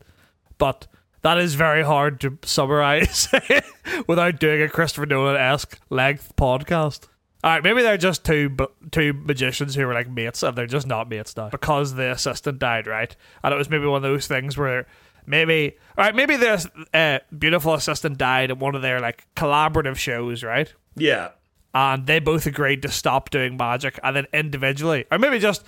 [0.57, 0.87] But
[1.25, 3.29] that is very hard to summarize
[4.07, 7.09] without doing a Christopher Nolan esque length podcast.
[7.43, 8.55] All right, maybe they're just two
[8.93, 12.59] two magicians who were like mates, and they're just not mates now because the assistant
[12.59, 13.15] died, right?
[13.43, 14.87] And it was maybe one of those things where
[15.27, 16.59] maybe, all right, maybe their
[16.93, 20.73] uh, beautiful assistant died at one of their like collaborative shows, right?
[20.95, 21.31] Yeah,
[21.75, 25.65] And they both agreed to stop doing magic, and then individually, or maybe just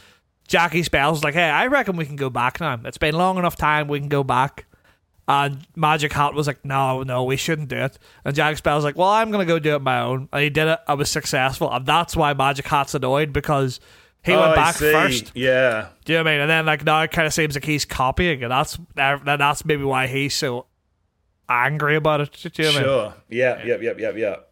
[0.49, 2.79] Jackie Spells like, hey, I reckon we can go back now.
[2.85, 4.67] It's been long enough time, we can go back.
[5.29, 7.99] And Magic Hat was like, no, no, we shouldn't do it.
[8.25, 10.29] And Jack Spell's like, well, I'm going to go do it my own.
[10.33, 10.79] And he did it.
[10.87, 11.69] I was successful.
[11.73, 13.81] And that's why Magic Hat's annoyed because
[14.25, 15.33] he Oh, went back first.
[15.35, 16.41] Yeah, Do you know what I mean?
[16.43, 19.83] And then like now it kind of seems like he's copying, and that's that's maybe
[19.85, 20.67] why he's so
[21.49, 22.33] angry about it.
[22.33, 22.85] Do you know what I mean?
[22.89, 23.15] sure.
[23.29, 24.51] Yeah, yep, yep, yep, yep.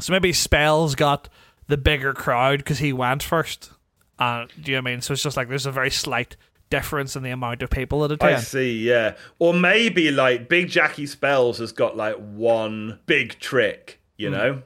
[0.00, 1.28] So maybe Spells got
[1.66, 3.70] the bigger crowd because he went first.
[4.18, 5.00] Uh, do you know what I mean?
[5.02, 6.36] So it's just like there's a very slight
[6.70, 8.36] difference in the amount of people that attend.
[8.36, 9.16] I see, yeah.
[9.38, 14.34] Or maybe like Big Jackie Spells has got like one big trick, you Hmm.
[14.34, 14.62] know?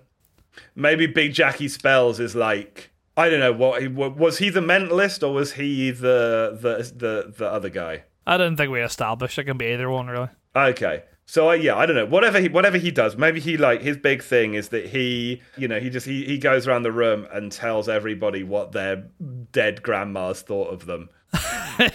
[0.76, 5.26] Maybe Big Jackie Spells is like I don't know what he was he the mentalist
[5.26, 8.04] or was he the the the the other guy?
[8.26, 10.28] I don't think we established it can be either one really.
[10.56, 11.02] Okay.
[11.26, 12.06] So uh, yeah, I don't know.
[12.06, 15.66] Whatever he whatever he does, maybe he like his big thing is that he, you
[15.68, 19.06] know, he just he, he goes around the room and tells everybody what their
[19.52, 21.08] dead grandmas thought of them.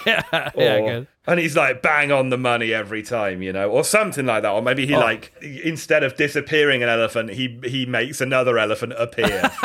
[0.05, 0.23] Yeah,
[0.55, 1.07] Or- yeah, good.
[1.27, 4.49] And he's like bang on the money every time, you know, or something like that.
[4.51, 4.99] Or maybe he Oh.
[4.99, 9.49] like instead of disappearing an elephant, he he makes another elephant appear.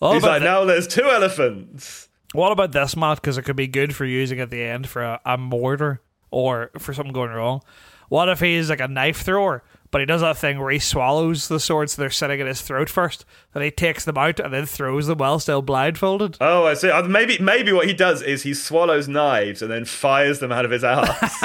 [0.00, 2.08] What he's like, thi- now there's two elephants.
[2.32, 3.20] what about this, Matt?
[3.20, 6.70] Because it could be good for using at the end for a, a mortar or
[6.78, 7.62] for something going wrong.
[8.08, 9.62] What if he's like a knife thrower,
[9.94, 12.60] but he does that thing where he swallows the swords so they're sitting in his
[12.62, 16.36] throat first, then he takes them out and then throws them while still blindfolded?
[16.40, 16.90] Oh, I see.
[16.90, 20.64] Uh, Maybe maybe what he does is he swallows knives and then fires them out
[20.64, 21.44] of his ass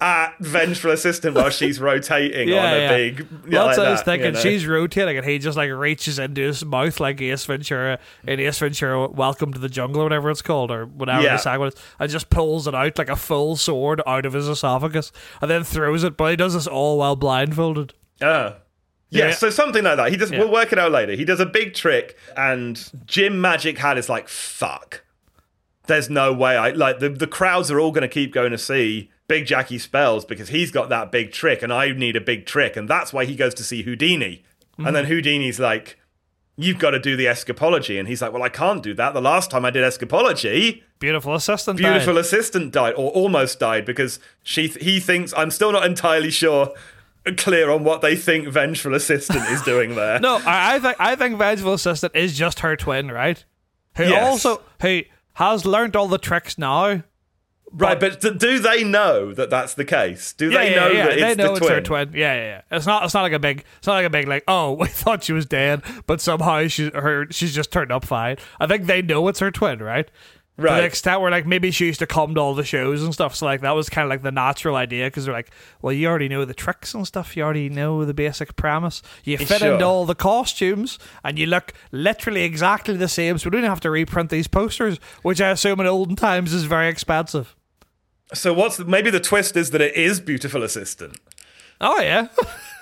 [0.00, 3.26] at vengeful assistant while she's rotating on a big.
[3.48, 4.26] Yeah, Well, that's like what I was that, thinking.
[4.26, 4.40] you know?
[4.40, 8.58] She's rotating, and he just like reaches into his mouth like Ace Ventura in Ace
[8.58, 11.32] Ventura: Welcome to the Jungle, or whatever it's called, or whatever Yeah.
[11.32, 14.48] the segment is, and just pulls it out like a full sword out of his
[14.48, 15.10] esophagus,
[15.42, 16.16] and then throws it.
[16.16, 17.94] But he does this all while blindfolded.
[18.22, 18.56] Ah.
[19.10, 19.32] Yeah, Yeah.
[19.34, 20.10] so something like that.
[20.10, 20.30] He does.
[20.30, 20.40] Yeah.
[20.40, 21.12] We'll work it out later.
[21.12, 25.02] He does a big trick, and Jim Magic Hat is like, "Fuck."
[25.86, 26.56] There's no way.
[26.56, 29.78] I like the the crowds are all going to keep going to see Big Jackie
[29.78, 33.12] Spells because he's got that big trick, and I need a big trick, and that's
[33.12, 34.42] why he goes to see Houdini.
[34.78, 35.98] And then Houdini's like,
[36.56, 39.14] "You've got to do the escapology," and he's like, "Well, I can't do that.
[39.14, 41.76] The last time I did escapology, Beautiful assistant.
[41.78, 42.20] beautiful died.
[42.20, 46.72] assistant died or almost died because she he thinks I'm still not entirely sure
[47.36, 50.18] clear on what they think vengeful assistant is doing there.
[50.20, 53.44] No, I, I think I think Vengeful Assistant is just her twin, right?
[53.96, 54.24] Who Yes.
[54.44, 55.02] also who
[55.34, 57.02] has learned all the tricks now.
[57.72, 60.32] Right, but d- do they know that that's the case?
[60.32, 61.04] Do Yeah, they yeah, know yeah.
[61.06, 61.72] that it's they know the it's twin?
[61.72, 62.10] her twin.
[62.14, 62.76] Yeah, yeah, yeah.
[62.76, 63.04] It's not.
[63.04, 63.64] It's not like a big.
[63.78, 64.44] It's not like a big like.
[64.48, 68.36] Oh, we thought she was dead, but somehow she her she's just turned up fine.
[68.60, 70.10] I think they know it's her twin, right?
[70.58, 70.80] To Right.
[70.80, 73.34] the extent where like maybe she used to come to all the shows and stuff.
[73.34, 75.50] So like that was kind of like the natural idea because they're like,
[75.82, 77.36] well, you already know the tricks and stuff.
[77.36, 79.02] You already know the basic premise.
[79.24, 79.74] You fit Sure.
[79.74, 83.36] into all the costumes and you look literally exactly the same.
[83.36, 86.64] So we don't have to reprint these posters, which I assume in olden times is
[86.64, 87.54] very expensive.
[88.32, 91.18] So what's the, maybe the twist is that it is beautiful assistant
[91.82, 92.28] Oh yeah,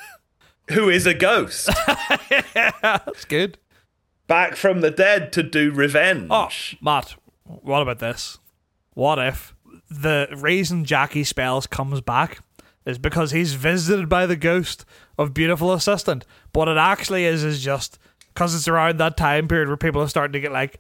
[0.71, 1.69] who is a ghost
[2.81, 3.59] that's good.
[4.27, 6.29] back from the dead to do revenge.
[6.31, 6.49] Oh,
[6.81, 8.39] Matt, what about this?
[8.95, 9.55] What if
[9.91, 12.39] the reason Jackie Spells comes back
[12.87, 14.85] is because he's visited by the ghost
[15.19, 16.25] of beautiful assistant?
[16.53, 20.09] But it actually is is just because it's around that time period where people are
[20.09, 20.79] starting to get like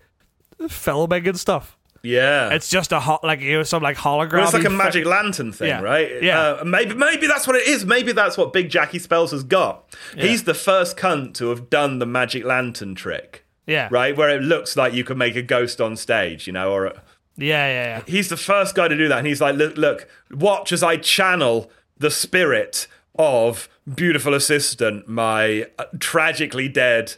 [0.68, 1.77] filming and stuff.
[2.03, 2.50] yeah.
[2.50, 4.33] It's just a hot like you know some like hologram.
[4.35, 5.81] Well, it's like a magic lantern thing, Yeah.
[5.81, 6.22] right?
[6.22, 6.40] Yeah.
[6.61, 7.85] Uh, maybe maybe that's what it is.
[7.85, 9.94] Maybe that's what Big Jackie Spells has got.
[10.16, 14.16] He's the first cunt to have done the magic lantern trick, yeah, right?
[14.16, 16.94] Where it looks like you can make a ghost on stage, you know, or Yeah,
[17.37, 18.03] yeah, yeah.
[18.07, 19.18] he's the first guy to do that.
[19.18, 25.66] And he's like, look, look, watch as I channel the spirit of beautiful assistant, my
[25.79, 27.14] uh, tragically dead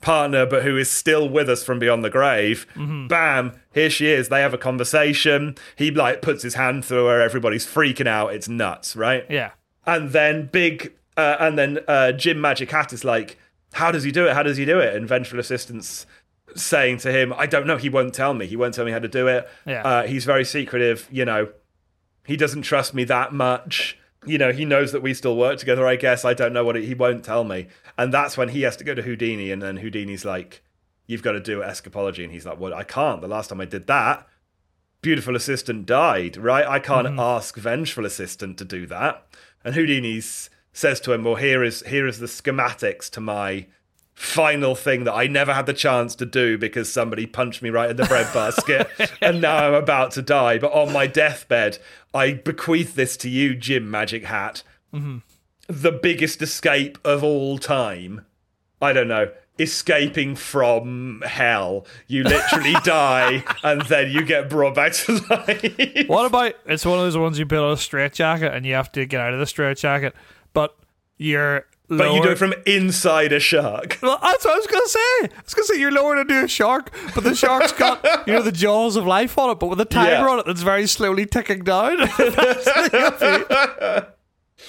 [0.00, 2.66] partner, but who is still with us from beyond the grave.
[3.08, 4.28] Bam, here she is.
[4.30, 5.56] They have a conversation.
[5.76, 7.20] He like puts his hand through her.
[7.20, 8.32] Everybody's freaking out.
[8.32, 9.26] It's nuts, right?
[9.28, 9.50] Yeah.
[9.86, 13.38] And then big, uh, and then uh, Jim Magic Hat is like,
[13.72, 14.34] "How does he do it?
[14.34, 16.06] How does he do it?" And vengeful assistant's
[16.54, 17.76] saying to him, "I don't know.
[17.76, 18.46] He won't tell me.
[18.46, 19.48] He won't tell me how to do it.
[19.66, 19.82] Yeah.
[19.82, 21.08] Uh, he's very secretive.
[21.10, 21.48] You know,
[22.26, 23.98] he doesn't trust me that much.
[24.26, 25.86] You know, he knows that we still work together.
[25.86, 27.68] I guess I don't know what it, he won't tell me.
[27.96, 30.62] And that's when he has to go to Houdini, and then Houdini's like,
[31.06, 33.20] "You've got to do escapology," and he's like, "Well, I can't.
[33.20, 34.26] The last time I did that."
[35.02, 36.66] Beautiful assistant died, right?
[36.66, 39.26] I can't ask vengeful assistant to do that.
[39.64, 43.66] And Houdini's says to him, "Well, here is here is the schematics to my
[44.14, 47.90] final thing that I never had the chance to do because somebody punched me right
[47.90, 48.88] in the breadbasket,
[49.20, 50.58] and now I'm about to die.
[50.58, 51.78] But on my deathbed,
[52.12, 54.62] I bequeath this to you, Jim Magic Hat,
[54.92, 55.18] mm-hmm.
[55.68, 58.24] the biggest escape of all time.
[58.82, 64.94] I don't know." Escaping from hell, you literally die and then you get brought back
[64.94, 66.08] to life.
[66.08, 68.90] What about it's one of those ones you put on a straitjacket and you have
[68.92, 70.39] to get out of the straitjacket, but
[71.20, 73.98] you're But you do it from inside a shark.
[74.00, 75.36] Well, that's what I was gonna say.
[75.36, 78.42] I was gonna say you're lowered into a shark, but the shark's got you know
[78.42, 80.28] the jaws of life on it, but with a timer Yeah.
[80.28, 81.98] on it that's very slowly ticking down.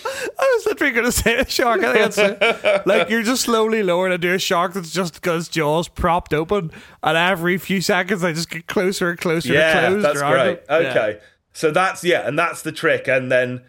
[0.03, 1.83] I was literally gonna say a shark.
[1.83, 5.47] I think it's like you're just slowly lowered into a shark that's just got its
[5.47, 6.71] jaws propped open,
[7.03, 10.03] and every few seconds they just get closer and closer Yeah, to close.
[10.03, 10.47] that's great.
[10.53, 10.65] it.
[10.69, 10.75] Yeah.
[10.75, 11.19] Okay.
[11.53, 13.07] So that's yeah, and that's the trick.
[13.07, 13.61] And then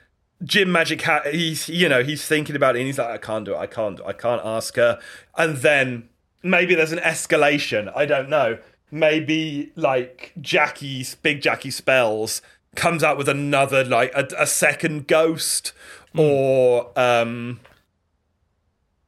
[0.45, 3.45] Jim Magic Hat, he's you know he's thinking about it, and he's like, I can't
[3.45, 3.59] do it.
[3.59, 4.01] I can't.
[4.05, 4.99] I can't ask her.
[5.37, 6.09] And then
[6.43, 7.93] maybe there's an escalation.
[7.95, 8.59] I don't know.
[8.91, 12.43] Maybe like Jackie's big Jackie spells
[12.75, 15.73] comes out with another like a, a second ghost
[16.17, 17.61] or um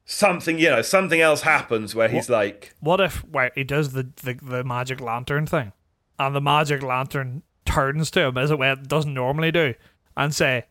[0.05, 0.57] something.
[0.59, 2.73] You know, something else happens where he's like.
[2.79, 5.73] What if wait, he does the, the the magic lantern thing,
[6.17, 9.73] and the magic lantern turns to him as way it doesn't normally do,
[10.15, 10.65] and say,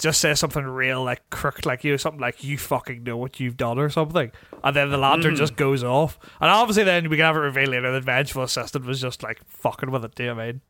[0.00, 3.56] just say something real like crooked, like you, something like you fucking know what you've
[3.56, 4.32] done or something,
[4.64, 5.38] and then the lantern hmm.
[5.38, 8.84] just goes off, and obviously then we can have it revealed later that vengeful assistant
[8.84, 10.14] was just like fucking with it.
[10.14, 10.60] Do you know I mean?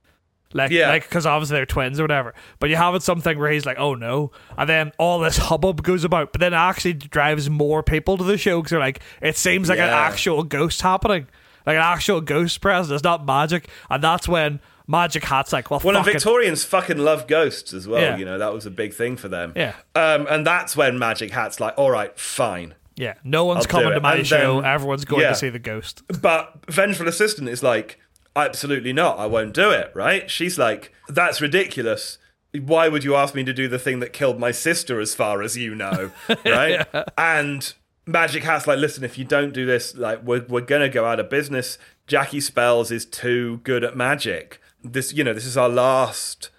[0.52, 0.88] Like, Yeah.
[0.88, 2.34] like, because obviously they're twins or whatever.
[2.58, 5.82] But you have it something where he's like, "Oh no," and then all this hubbub
[5.82, 6.32] goes about.
[6.32, 9.68] But then it actually drives more people to the show because they're like, it seems
[9.68, 11.28] like an actual ghost happening,
[11.66, 12.92] like an actual ghost presence.
[12.92, 14.60] It's not magic, and that's when
[14.90, 16.18] Magic Hat's like, "Well, Well, and fuck it.
[16.18, 18.00] Victorians fucking love ghosts as well.
[18.02, 18.16] Yeah.
[18.16, 19.52] You know that was a big thing for them.
[19.54, 19.74] Yeah.
[19.94, 22.74] Um, and that's when Magic Hat's like, all right, fine.
[22.96, 24.60] yeah, no one's I'll coming to my And show.
[24.60, 25.28] then- Everyone's going yeah.
[25.30, 27.98] to see the ghost." But Vengeful Assistant is like,
[28.34, 29.18] absolutely not.
[29.18, 29.92] I won't do it.
[29.94, 30.30] Right?
[30.30, 32.18] She's like, that's ridiculous.
[32.52, 34.98] Why would you ask me to do the thing that killed my sister?
[34.98, 36.10] As far as you know,
[36.44, 36.84] right?
[37.16, 37.72] And
[38.06, 41.20] Magic Hat's like, listen, if you don't do this, like, we're we're gonna go out
[41.20, 41.78] of business.
[42.08, 44.59] Jackie Spells is too good at magic.
[44.82, 46.50] This, you know, this is our last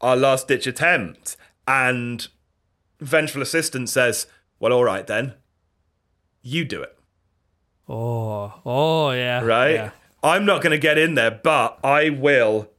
[0.00, 1.36] our last ditch attempt.
[1.66, 2.28] And
[3.00, 4.26] Vengeful Assistant says,
[4.60, 5.34] Well, all right then.
[6.42, 6.96] You do it.
[7.88, 9.74] Oh, oh yeah, Right?
[9.74, 9.90] Yeah.
[10.22, 12.70] I'm not gonna get in there, but I will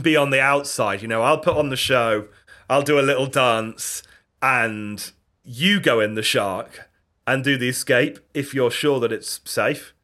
[0.00, 1.02] be on the outside.
[1.02, 2.28] You know, I'll put on the show,
[2.68, 4.02] I'll do a little dance,
[4.40, 5.10] and
[5.44, 6.88] you go in the shark
[7.26, 9.94] and do the escape if you're sure that it's safe.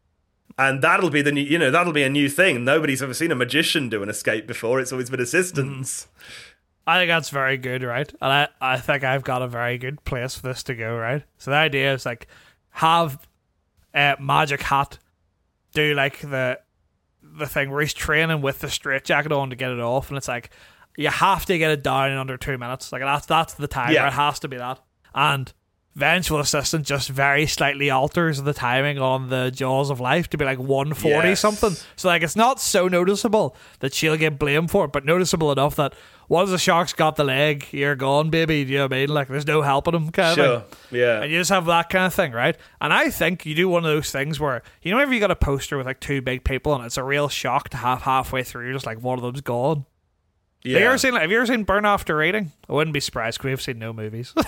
[0.58, 2.64] And that'll be the new, you know, that'll be a new thing.
[2.64, 4.80] Nobody's ever seen a magician do an escape before.
[4.80, 6.08] It's always been assistants.
[6.84, 8.10] I think that's very good, right?
[8.20, 11.22] And I, I think I've got a very good place for this to go, right?
[11.36, 12.26] So the idea is like
[12.70, 13.28] have
[13.94, 14.98] uh, Magic Hat
[15.74, 16.58] do like the
[17.22, 20.16] the thing where he's training with the straight jacket on to get it off, and
[20.16, 20.50] it's like
[20.96, 22.90] you have to get it down in under two minutes.
[22.90, 23.92] Like that's that's the time.
[23.92, 24.06] Yeah.
[24.08, 24.80] It has to be that.
[25.14, 25.52] And
[25.98, 30.44] Vengeful Assistant just very slightly alters the timing on the Jaws of Life to be
[30.44, 31.40] like 140 Yes.
[31.40, 31.72] something.
[31.96, 35.74] So like it's not so noticeable that she'll get blamed for it, but noticeable enough
[35.76, 35.94] that
[36.28, 38.64] once the shark's got the leg, you're gone, baby.
[38.64, 39.08] Do you know what I mean?
[39.08, 40.60] Like there's no helping him kind of Sure.
[40.60, 41.00] thing.
[41.00, 41.22] Yeah.
[41.22, 42.56] And you just have that kind of thing, right?
[42.80, 45.30] And I think you do one of those things where you know if you got
[45.32, 48.44] a poster with like two big people and it's a real shock to have halfway
[48.44, 49.84] through, just like one of them's gone.
[50.64, 50.86] Have you Yeah.
[50.86, 52.52] ever seen like, have you ever seen Burn After Reading?
[52.68, 54.32] I wouldn't be surprised because we've seen no movies.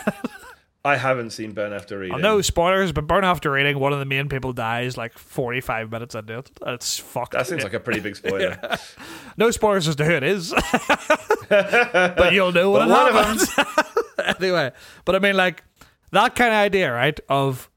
[0.84, 2.20] I haven't seen Burn After Reading.
[2.22, 6.14] no spoilers, but Burn After Reading, one of the main people dies like 45 minutes
[6.14, 6.50] into it.
[6.66, 7.32] It's fucked.
[7.32, 8.58] That seems like a pretty big spoiler.
[9.36, 10.52] no spoilers as to who it is,
[11.48, 14.36] but you'll know what But it one of happens.
[14.40, 14.72] anyway,
[15.04, 15.64] but I mean, like
[16.12, 17.18] that kind of idea, right?
[17.28, 17.70] Of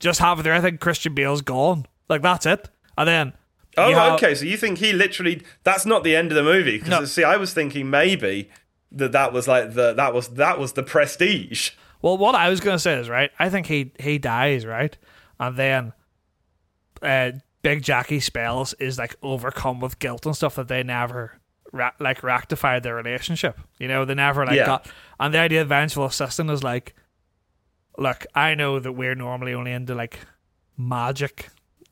[0.00, 1.86] just having there, I think Christian Bale's gone.
[2.08, 3.32] Like that's it, and then
[3.76, 4.34] Oh, have- okay.
[4.34, 5.42] So you think he literally?
[5.62, 6.78] That's not the end of the movie.
[6.78, 7.04] Because No.
[7.04, 8.50] see, I was thinking maybe
[8.90, 11.70] that that was like the that was that was the prestige.
[12.02, 13.30] Well, what I was gonna say is right.
[13.38, 14.96] I think he he dies right,
[15.40, 15.92] and then
[17.02, 17.32] uh,
[17.62, 21.40] Big Jackie Spells is like overcome with guilt and stuff that they never
[21.72, 23.58] ra- like rectified their relationship.
[23.78, 24.66] You know, they never like Yeah.
[24.66, 24.88] got.
[25.18, 26.94] And the idea of vengeful assistant is like,
[27.96, 30.20] look, I know that we're normally only into like
[30.76, 31.48] magic,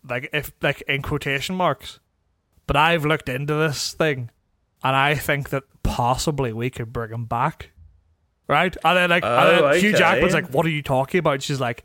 [0.09, 1.99] like if like in quotation marks,
[2.69, 4.31] but I've looked into this thing,
[4.85, 7.71] and I think that possibly we could bring him back.
[8.49, 8.77] Right?
[8.85, 9.99] And then like and Oh, then Hugh okay.
[9.99, 11.43] Jackman's like, What are you talking about?
[11.43, 11.83] She's like,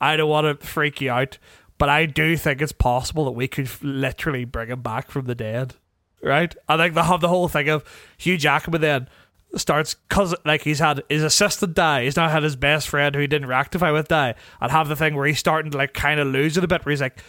[0.00, 1.38] I don't want to freak you out,
[1.78, 5.26] but I do think it's possible that we could f- literally bring him back from
[5.26, 5.74] the dead.
[6.22, 6.54] Right?
[6.68, 7.82] I think they have the whole thing of
[8.18, 9.08] Hugh Jackman then
[9.54, 13.20] starts cause like he's had his assistant die, he's now had his best friend who
[13.20, 16.20] he didn't rectify with die, and have the thing where he's starting to like kind
[16.20, 17.22] of lose it a bit where he's like,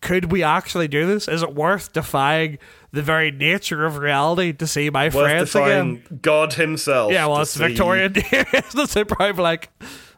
[0.00, 1.28] could we actually do this?
[1.28, 2.58] Is it worth defying
[2.92, 6.02] the very nature of reality to see my friends again?
[6.22, 7.12] God himself.
[7.12, 9.08] Yeah, well, it's see- Victorian year, isn't it?
[9.08, 9.70] Probably like,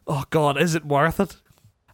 [0.06, 1.36] oh god, is it worth it?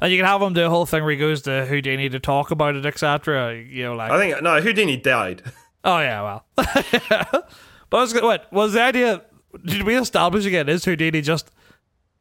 [0.01, 2.21] And you can have him do a whole thing where he goes to Houdini to
[2.21, 3.57] talk about it, etc.
[3.57, 5.43] You know, like, I think no, Houdini died.
[5.85, 7.45] oh yeah, well, but
[7.93, 9.23] I was what was the idea?
[9.65, 10.69] Did we establish again?
[10.69, 11.51] Is Houdini just?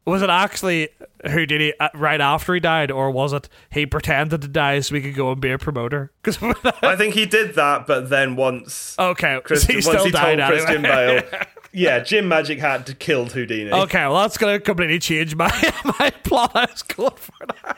[0.05, 0.89] Was it actually
[1.31, 4.93] who did uh, right after he died, or was it he pretended to die so
[4.93, 6.11] we could go and be a promoter?
[6.21, 6.37] Because
[6.81, 10.51] I think he did that, but then once okay, Christian, he once he died told
[10.51, 11.27] Christian anyway.
[11.29, 11.41] Bale,
[11.71, 13.71] yeah, Jim Magic had Hat killed Houdini.
[13.71, 15.51] Okay, well that's gonna completely change my
[15.99, 16.51] my plot.
[16.55, 17.77] I was going for that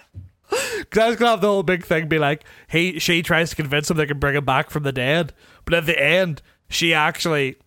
[0.79, 3.55] because I was gonna have the whole big thing be like he she tries to
[3.55, 5.33] convince him they can bring him back from the dead,
[5.65, 7.57] but at the end she actually.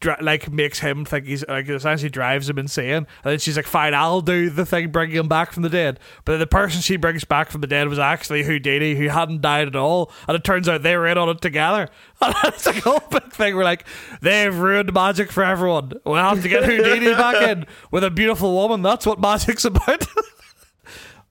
[0.00, 3.66] Dri- Like makes him think he's like essentially drives him insane, and then she's like,
[3.66, 6.96] "Fine, I'll do the thing bringing him back from the dead." But the person she
[6.96, 10.44] brings back from the dead was actually Houdini, who hadn't died at all, and it
[10.44, 11.88] turns out they were in on it together.
[12.20, 13.54] And it's like a whole big thing.
[13.54, 13.86] We're like,
[14.20, 15.92] they've ruined magic for everyone.
[16.04, 18.82] We'll have to get Houdini back in with a beautiful woman.
[18.82, 20.04] That's what magic's about.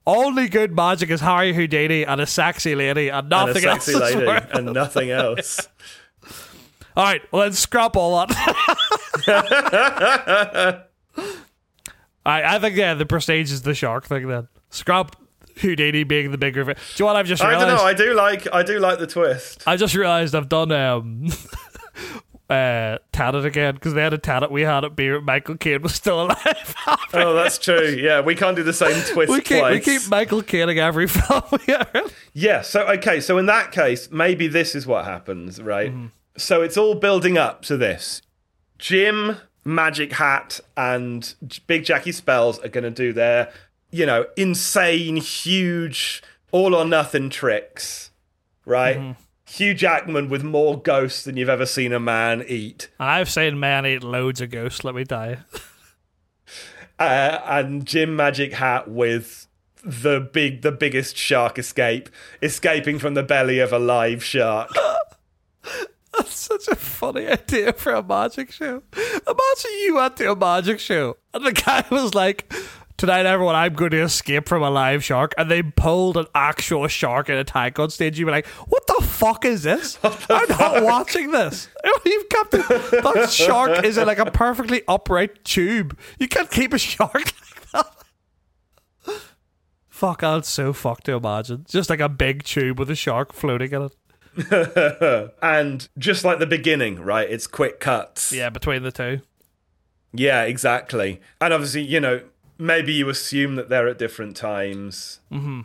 [0.06, 3.92] Only good magic is Harry Houdini and a sexy lady, and and a nothing sexy
[3.92, 4.14] else.
[4.14, 5.68] lady, and nothing else.
[6.98, 8.34] All right, well then scrap all that.
[12.26, 14.26] I I think yeah, the prestige is the shark thing.
[14.26, 15.14] Then scrap
[15.58, 16.64] Houdini being the bigger.
[16.64, 17.84] Do you know what I've just I don't know.
[17.84, 18.52] I do like.
[18.52, 19.62] I do like the twist.
[19.64, 21.28] I just realized I've done um
[22.50, 25.20] uh Tenet again because they had a Tenet we had at beer.
[25.20, 26.74] Michael Caine was still alive.
[27.14, 27.88] Oh, that's true.
[27.88, 31.42] Yeah, we can't do the same twist we keep we keep Michael Caineing every film
[31.66, 32.04] we are in.
[32.34, 32.60] Yeah.
[32.62, 33.20] So okay.
[33.20, 35.90] So in that case, maybe this is what happens, right?
[35.90, 36.06] Mm-hmm.
[36.38, 38.22] So it's all building up to this.
[38.78, 41.34] Jim, Magic Hat, and
[41.66, 43.52] Big Jackie Spells are going to do their,
[43.90, 46.22] you know, insane, huge,
[46.52, 48.10] all or nothing tricks,
[48.64, 48.96] right?
[48.96, 49.12] Mm-hmm.
[49.46, 52.88] Hugh Jackman with more ghosts than you've ever seen a man eat.
[53.00, 54.84] I've seen man eat loads of ghosts.
[54.84, 55.38] Let me die.
[56.98, 59.48] uh, and Jim Magic Hat with
[59.82, 62.10] the big, the biggest shark escape,
[62.42, 64.70] escaping from the belly of a live shark.
[66.18, 68.82] That's such a funny idea for a magic show.
[68.94, 72.52] Imagine you went to a magic show and the guy was like,
[72.96, 75.32] Tonight, everyone, I'm going to escape from a live shark.
[75.38, 78.18] And they pulled an actual shark in a tank on stage.
[78.18, 79.98] You'd be like, What the fuck is this?
[80.02, 81.68] I'm not watching this.
[81.84, 82.68] Oh, you've kept it.
[82.68, 85.96] That shark is in like a perfectly upright tube.
[86.18, 87.86] You can't keep a shark like that.
[89.88, 91.64] Fuck, that's so fucked to imagine.
[91.68, 93.96] Just like a big tube with a shark floating in it.
[95.42, 97.28] and just like the beginning, right?
[97.28, 98.32] It's quick cuts.
[98.32, 99.20] Yeah, between the two.
[100.12, 101.20] Yeah, exactly.
[101.40, 102.22] And obviously, you know,
[102.58, 105.60] maybe you assume that they're at different times Mm-hmm.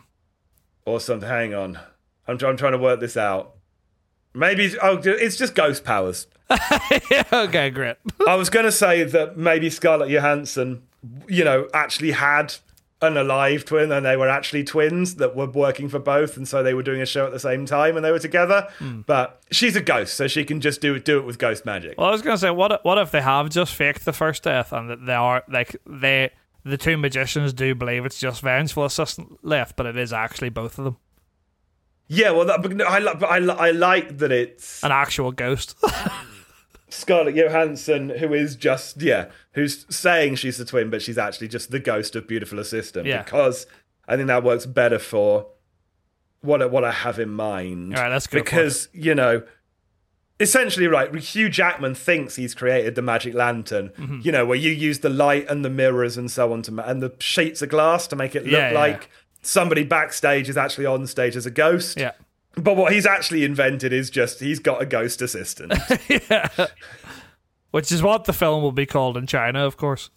[0.84, 1.28] or something.
[1.28, 1.78] Hang on.
[2.26, 3.54] I'm, I'm trying to work this out.
[4.34, 6.26] Maybe, it's- oh, it's just ghost powers.
[7.32, 7.96] okay, great.
[8.28, 10.82] I was going to say that maybe Scarlett Johansson,
[11.28, 12.54] you know, actually had
[13.02, 16.62] an alive twin and they were actually twins that were working for both and so
[16.62, 18.68] they were doing a show at the same time and they were together.
[18.78, 19.02] Hmm.
[19.02, 21.98] But she's a ghost so she can just do it do it with ghost magic.
[21.98, 24.72] Well, I was gonna say, what what if they have just faked the first death
[24.72, 26.30] and that they are like they
[26.64, 30.78] the two magicians do believe it's just vengeful assistant left, but it is actually both
[30.78, 30.96] of them,
[32.08, 35.76] yeah well that, I, I, I like that it's an actual ghost.
[36.94, 41.70] Scarlett Johansson who is just yeah who's saying she's the twin but she's actually just
[41.70, 43.22] the ghost of beautiful assistant Yeah.
[43.22, 43.66] because
[44.08, 45.46] I think that works better for
[46.40, 48.44] what I, what I have in mind All right, let's go for it.
[48.44, 49.42] because you know
[50.40, 54.20] essentially right Hugh Jackman thinks he's created the magic lantern Mm-hmm.
[54.22, 56.82] you know where you use the light and the mirrors and so on to ma-
[56.84, 59.08] and the sheets of glass to make it look Yeah, yeah, like
[59.42, 62.12] somebody backstage is actually on stage as a ghost yeah,
[62.56, 65.72] but what he's actually invented is just he's got a ghost assistant
[66.08, 66.48] yeah.
[67.70, 70.10] Which is what the film will be called in China, of course.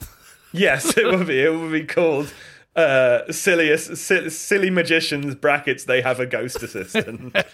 [0.54, 1.42] Yes, it will be.
[1.42, 2.32] It will be called
[2.76, 5.84] uh, silliest, si- silly magicians brackets.
[5.86, 7.36] They have a ghost assistant.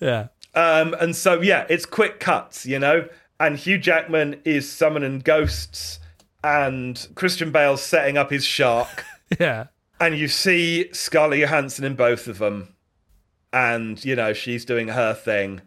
[0.00, 0.28] Yeah.
[0.54, 3.08] um, and so yeah, it's quick cuts, you know.
[3.38, 5.98] And Hugh Jackman is summoning ghosts,
[6.42, 9.04] and Christian Bale's setting up his shark.
[9.40, 9.66] Yeah.
[10.00, 12.74] And you see Scarlett Johansson in both of them,
[13.52, 15.62] and you know she's doing her thing,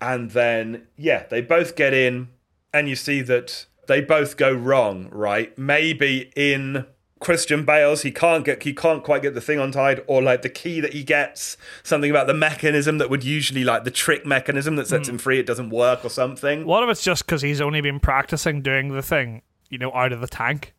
[0.00, 2.28] and then yeah, they both get in,
[2.72, 5.56] and you see that they both go wrong, right?
[5.58, 6.86] Maybe in
[7.20, 10.48] Christian Bale's, he can't get he can't quite get the thing untied, or like the
[10.48, 14.76] key that he gets, something about the mechanism that would usually like the trick mechanism
[14.76, 15.14] that sets hmm.
[15.14, 16.66] him free, it doesn't work or something.
[16.66, 20.12] What if it's just because he's only been practicing doing the thing, you know, out
[20.12, 20.74] of the tank?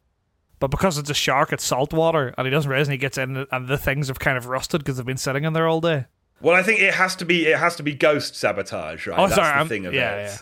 [0.60, 3.18] But because it's a shark, it's salt water, and he doesn't realize and he gets
[3.18, 5.82] in, and the things have kind of rusted because they've been sitting in there all
[5.82, 6.06] day.
[6.42, 9.18] Well, I think it has to be it has to be ghost sabotage, right?
[9.18, 10.24] Oh, That's sorry, the I'm- thing of yeah, it.
[10.24, 10.38] yeah.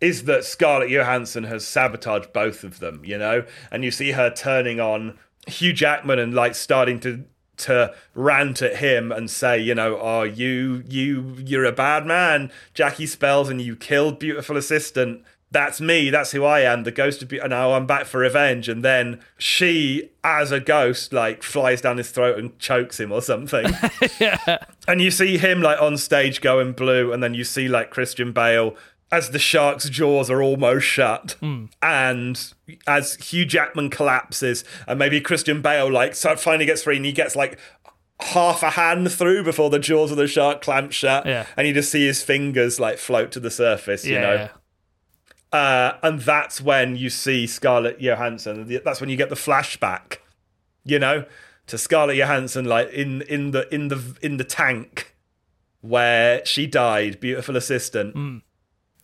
[0.00, 3.44] Is that Scarlett Johansson has sabotaged both of them, you know?
[3.72, 5.18] And you see her turning on
[5.48, 7.24] Hugh Jackman and like starting to
[7.58, 12.52] to rant at him and say, you know, oh you you you're a bad man,
[12.74, 15.22] Jackie Spells, and you killed beautiful assistant.
[15.50, 16.10] That's me.
[16.10, 16.84] That's who I am.
[16.84, 17.48] The ghost of beauty.
[17.48, 18.68] Now I'm back for revenge.
[18.68, 23.22] And then she, as a ghost, like flies down his throat and chokes him or
[23.22, 23.72] something.
[24.20, 24.58] yeah.
[24.86, 28.32] And you see him like on stage going blue, and then you see like Christian
[28.32, 28.76] Bale
[29.10, 31.64] as the shark's jaws are almost shut, hmm.
[31.80, 32.52] and
[32.86, 37.12] as Hugh Jackman collapses, and maybe Christian Bale like so finally gets free, and he
[37.12, 37.58] gets like
[38.20, 41.46] half a hand through before the jaws of the shark clamp shut, Yeah.
[41.56, 44.34] and you just see his fingers like float to the surface, you know.
[44.34, 44.48] yeah.
[45.52, 48.80] Uh, and that's when you see Scarlett Johansson.
[48.84, 50.18] That's when you get the flashback,
[50.84, 51.24] you know,
[51.68, 55.14] to Scarlett Johansson, like in in the in the in the tank
[55.80, 58.14] where she died, beautiful assistant.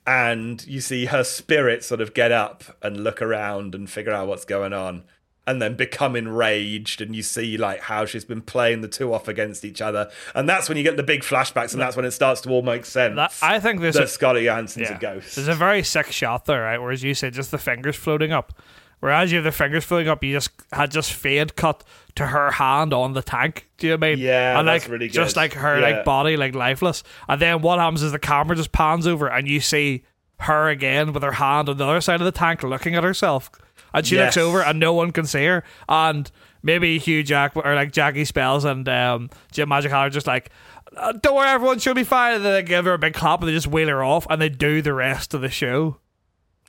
[0.06, 4.28] And you see her spirit sort of get up and look around and figure out
[4.28, 5.04] what's going on,
[5.46, 7.00] and then become enraged.
[7.00, 10.48] And you see like how she's been playing the two off against each other, and
[10.48, 12.84] that's when you get the big flashbacks, and that's when it starts to all make
[12.84, 13.16] sense.
[13.16, 14.96] That, I think there's that a, Scarlett Johansson's yeah.
[14.96, 15.36] a ghost.
[15.36, 16.78] There's a very sick shot there, right?
[16.78, 18.52] Whereas you said just the fingers floating up.
[19.00, 21.84] Whereas you have the fingers floating up, you just had just fade cut
[22.14, 23.68] to her hand on the tank.
[23.76, 24.24] Do you know what I mean?
[24.24, 25.88] Yeah, and that's like really just like her Yeah.
[25.88, 27.02] like body like lifeless.
[27.28, 30.04] And then what happens is the camera just pans over and you see
[30.40, 33.50] her again with her hand on the other side of the tank looking at herself.
[33.94, 34.36] And she Yes.
[34.36, 35.64] looks over and no one can see her.
[35.88, 36.30] And
[36.62, 40.50] maybe Hugh Jack or like Jackie Spells and um, Jim Magic are just like,
[40.96, 42.34] "Uh, don't worry, everyone should be fine.
[42.34, 44.42] And then they give her a big clap and they just wheel her off and
[44.42, 45.98] they do the rest of the show.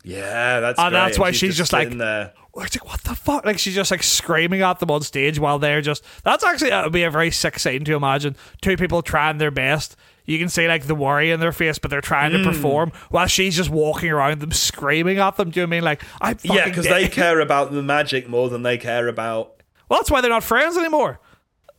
[0.04, 1.00] Yeah, that's And great.
[1.00, 2.34] that's why she's just like- sitting there.
[2.58, 3.44] It's like, what the fuck?
[3.44, 6.06] Like, she's just like screaming at them on stage while they're just.
[6.24, 8.38] That's actually, that would be a very sick scene to imagine.
[8.62, 9.98] Two people trying their best.
[10.26, 12.44] You can see like the worry in their face, but they're trying Hmm.
[12.44, 15.52] to perform while she's just walking around them screaming at them.
[15.52, 15.84] Do you know I mean?
[15.84, 19.62] Like, fucking Yeah, because they care about the magic more than they care about.
[19.90, 21.20] Well, that's why they're not friends anymore.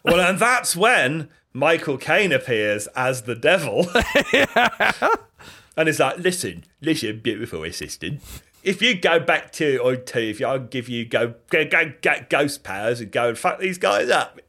[0.05, 3.89] Well, and that's when Michael Caine appears as the devil.
[5.77, 8.23] and is like, listen, listen, beautiful assistant.
[8.63, 12.29] If you go back to or two, if I'll give you go, go go get
[12.31, 14.41] ghost powers and go and fuck these guys up.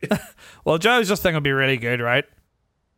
[0.66, 2.26] Well, Joe's just thing would be really good, right?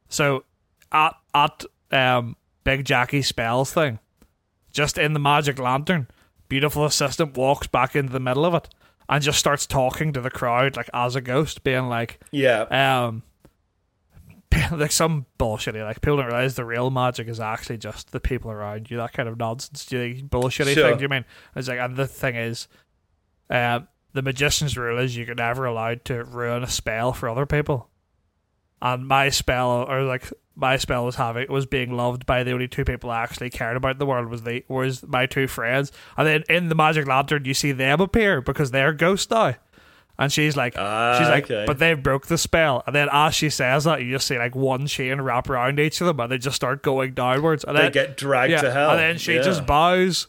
[0.08, 0.46] So
[0.92, 4.00] at at um Big Jackie spells thing,
[4.72, 6.08] just in the magic lantern,
[6.48, 8.70] beautiful assistant walks back into the middle of it
[9.08, 12.62] and just starts talking to the crowd like as a ghost, being like, yeah.
[13.08, 13.24] um
[14.72, 18.50] like some bullshit like people don't realize the real magic is actually just the people
[18.50, 19.86] around you that kind of nonsense.
[19.86, 20.90] Do you think, bullshitty Sure.
[20.90, 21.26] thing do you mean?
[21.56, 22.68] It's like and the thing is
[23.50, 27.90] um the magician's rule is you're never allowed to ruin a spell for other people.
[28.82, 32.68] And my spell or like my spell was having was being loved by the only
[32.68, 35.92] two people I actually cared about in the world was the was my two friends
[36.18, 39.56] and then in the magic lantern you see them appear because they're ghosts now
[40.18, 41.64] and she's like Ah, she's like okay.
[41.66, 44.54] but they broke the spell and then as she says that you just see like
[44.56, 47.84] one chain wrap around each of them and they just start going downwards and They
[47.84, 48.90] then get dragged yeah, to hell.
[48.92, 49.42] and then she Yeah.
[49.44, 50.28] just bows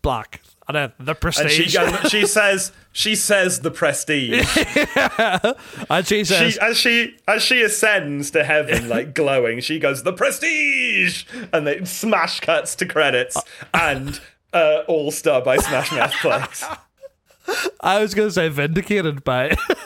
[0.00, 1.52] black and then the and prestige.
[1.52, 4.46] she goes, she says she says the prestige.
[5.90, 10.02] and she says she as she as she ascends to heaven like glowing she goes
[10.02, 11.24] the prestige!
[11.52, 13.36] And they smash cuts to credits
[13.74, 14.20] and
[14.52, 16.64] uh, all star by smash mouth plays.
[17.80, 19.56] I was gonna say vindicated by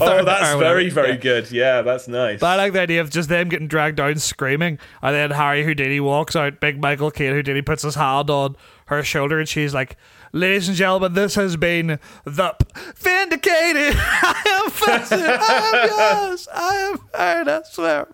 [0.00, 1.52] oh that's very very good.
[1.52, 2.40] Yeah that's nice.
[2.40, 5.62] But I like the idea of just them getting dragged down screaming, and then Harry
[5.62, 6.58] Houdini walks out.
[6.58, 8.56] Big Michael Caine Houdini puts his hand on
[8.86, 9.96] her shoulder, and she's like,
[10.36, 13.94] "Ladies and gentlemen, this has been the p- vindicated.
[13.98, 15.18] I am Fawcett.
[15.20, 16.48] I am yours.
[16.52, 18.06] I am Ernest." And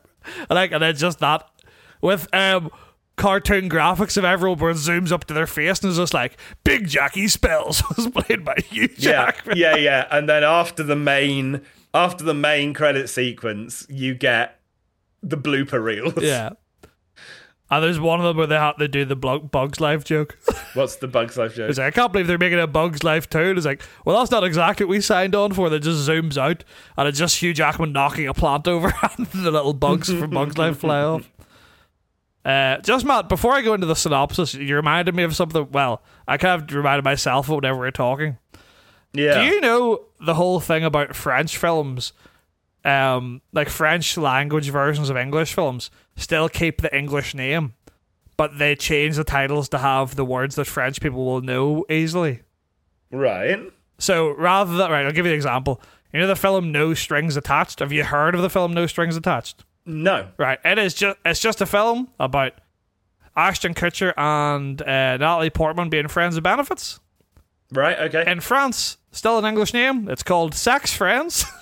[0.51, 1.49] like, and then just that
[2.01, 2.71] with um
[3.17, 6.37] cartoon graphics of everyone where it zooms up to their face and it's just like
[6.65, 10.07] Big Jackie Spells was played by Hugh Yeah, yeah, yeah.
[10.11, 11.61] And then after the main
[11.95, 14.59] after the main credit sequence, you get
[15.23, 16.15] the blooper reels.
[16.19, 16.51] Yeah.
[17.73, 20.37] And there's one of them where they have to do the Bugs Life joke.
[20.75, 21.71] What's the Bugs Life joke?
[21.71, 23.39] It's like, I can't believe they're making a Bugs Life too.
[23.39, 25.71] And it's like, well, that's not exactly what we signed on for.
[25.71, 26.65] That just zooms out
[26.99, 30.59] and it's just Hugh Jackman knocking a plant over and the little bugs from Bugs
[30.59, 31.31] Life fly off.
[32.45, 35.69] Uh, just Matt, before I go into the synopsis, you reminded me of something.
[35.71, 38.37] Well, I kind of reminded myself of whenever we we're talking.
[39.13, 39.39] yeah.
[39.39, 42.13] Do you know the whole thing about French films?
[42.85, 47.75] Um, like French language versions of English films still keep the English name,
[48.37, 52.43] but they change the titles to have the words that French people will know easily.
[53.11, 53.61] right.
[53.99, 55.81] So rather than right, I'll give you an example.
[56.13, 57.79] You know the film No Strings Attached.
[57.79, 59.65] Have you heard of the film No Strings Attached?
[59.87, 60.29] No.
[60.37, 62.53] Right, it is just it's just a film about
[63.37, 66.99] Ashton Kutcher and uh, Natalie Portman being friends with benefits
[67.71, 68.31] Right, okay.
[68.31, 68.99] in France.
[69.13, 70.09] Still an English name.
[70.09, 71.45] It's called Sex Friends.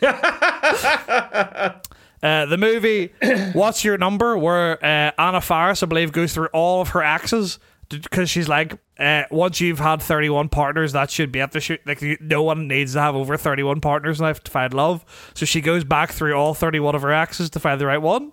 [2.24, 3.12] Uh, the movie
[3.52, 7.58] What's Your Number, where uh, Anna Faris, I believe, goes through all of her axes
[7.90, 11.82] because she's like, uh, once you've had 31 partners, that should be at the shoot.
[11.84, 15.04] Like, no one needs to have over 31 partners in life to find love.
[15.34, 18.32] So she goes back through all 31 of her axes to find the right one.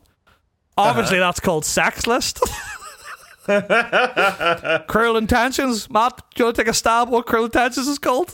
[0.78, 2.40] Obviously, that's called Sex List.
[4.88, 5.90] Cruel Intentions.
[5.90, 8.34] Matt, do you want to take a stab what Cruel Intentions is called?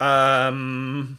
[0.00, 1.18] Um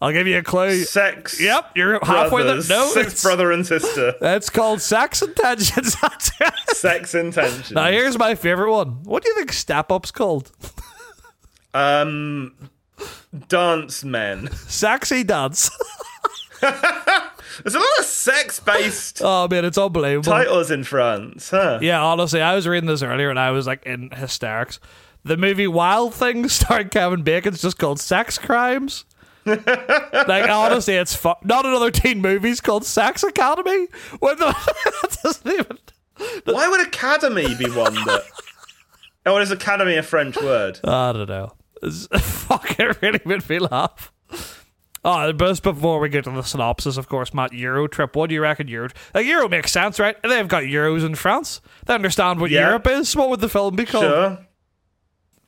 [0.00, 0.84] I'll give you a clue.
[0.84, 2.62] sex Yep, you're halfway there.
[2.68, 4.14] No, it's- brother and sister.
[4.20, 5.96] That's called Sex Intentions.
[6.74, 7.72] Sex intentions.
[7.72, 9.02] Now here's my favorite one.
[9.02, 10.52] What do you think Step Up's called?
[11.74, 12.54] Um
[13.48, 14.50] dance men.
[14.52, 15.70] Sexy Dance.
[16.60, 20.30] There's a lot of sex based Oh man, it's unbelievable.
[20.32, 21.78] titles in France, huh?
[21.82, 24.78] Yeah, honestly, I was reading this earlier and I was like in hysterics.
[25.24, 29.04] The movie Wild Things starring Kevin Bacon's just called Sex Crimes.
[29.48, 33.88] Like honestly, it's fu- not another teen movie's called Sex Academy.
[34.20, 34.54] What the
[35.22, 35.78] doesn't even.
[36.44, 38.24] Why would academy be one that
[39.26, 40.80] Oh, is academy a French word?
[40.84, 41.52] I don't know.
[41.82, 44.12] It's, fuck, it really made me laugh.
[45.04, 48.16] Oh, but before we get to the synopsis, of course, Matt, Euro trip.
[48.16, 48.88] What do you reckon Euro?
[49.14, 50.16] Like Euro makes sense, right?
[50.22, 51.60] They've got Euros in France.
[51.86, 52.66] They understand what Yeah.
[52.66, 53.14] Europe is.
[53.14, 54.04] What would the film be called?
[54.04, 54.38] Sure.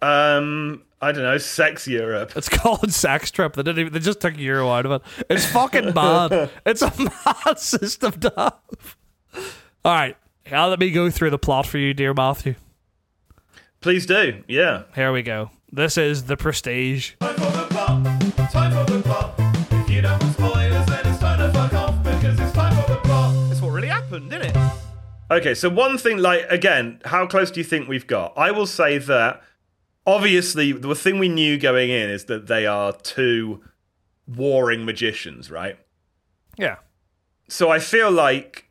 [0.03, 2.33] Um I don't know, sex Europe.
[2.37, 3.55] It's called Sex Trip.
[3.55, 5.03] They didn't even, they just took Euro out of it.
[5.31, 6.51] It's fucking mad.
[6.67, 8.97] It's a mad system to have.
[9.85, 10.17] All right,
[10.51, 12.55] now let me go through the plot for you, dear Matthew.
[13.81, 14.43] Please do.
[14.47, 14.83] Yeah.
[14.95, 15.51] Here we go.
[15.73, 17.13] This is the Prestige.
[17.21, 18.51] Time for the plot.
[18.51, 19.35] Time for the plot.
[19.39, 22.93] If you don't want spoilers, then it's time to fuck off because it's time for
[22.93, 23.49] the plot.
[23.49, 24.73] That's what really happened, didn't it?
[25.31, 28.35] Okay, so one thing, like, again, how close do you think we've got?
[28.37, 29.43] I will say that
[30.11, 33.63] obviously the thing we knew going in is that they are two
[34.27, 35.79] warring magicians, right?
[36.57, 36.77] Yeah.
[37.49, 38.71] So I feel like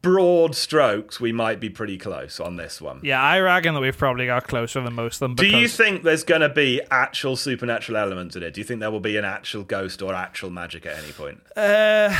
[0.00, 3.00] broad strokes, we might be pretty close on this one.
[3.02, 5.34] Yeah, I reckon that we've probably got closer than most of them.
[5.34, 8.54] Do you think there's going to be actual supernatural elements in it?
[8.54, 11.40] Do you think there will be an actual ghost or actual magic at any point?
[11.56, 12.16] Uh,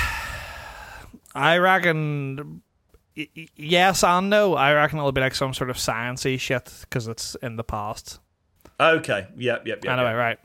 [1.35, 2.63] I reckon.
[3.15, 4.55] Yes and no.
[4.55, 8.19] I reckon it'll be like some sort of sciencey shit because it's in the past.
[8.81, 9.29] Okay.
[9.37, 9.67] Yep.
[9.67, 9.85] Yep.
[9.85, 9.93] Yep.
[9.93, 10.17] anyway, yep.
[10.17, 10.39] right.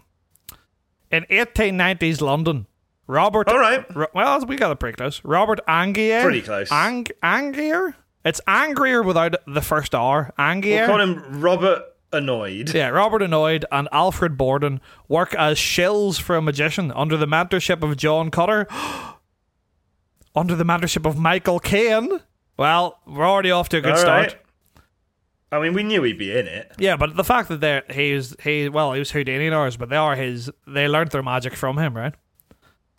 [1.11, 2.67] In 1890s London,
[3.07, 3.47] Robert.
[3.47, 3.83] All right.
[3.95, 5.21] Ro- well, we got it pretty close.
[5.23, 6.21] Robert Angier.
[6.21, 6.71] Pretty close.
[6.71, 7.95] Ang- Angier?
[8.23, 10.33] It's angrier without the first R.
[10.37, 10.87] Angier.
[10.87, 12.73] We'll call him Robert Annoyed.
[12.73, 17.81] Yeah, Robert Annoyed and Alfred Borden work as shills for a magician under the mentorship
[17.81, 18.67] of John Cutter.
[20.35, 22.19] under the mentorship of Michael Caine.
[22.59, 24.33] Well, we're already off to a good All start.
[24.33, 24.35] right.
[25.49, 26.73] I mean, we knew he'd be in it.
[26.77, 29.87] Yeah, but the fact that they're he's he well he was Houdini and ours, but
[29.87, 30.51] they are his.
[30.67, 32.13] They learned their magic from him, right?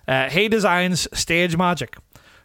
[0.09, 1.99] Uh, he designs stage magic.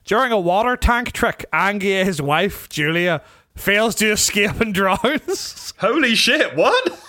[0.03, 3.21] During a water tank trick, Angie, his wife Julia,
[3.55, 5.73] fails to escape and drowns.
[5.79, 6.53] Holy shit!
[6.57, 6.99] What?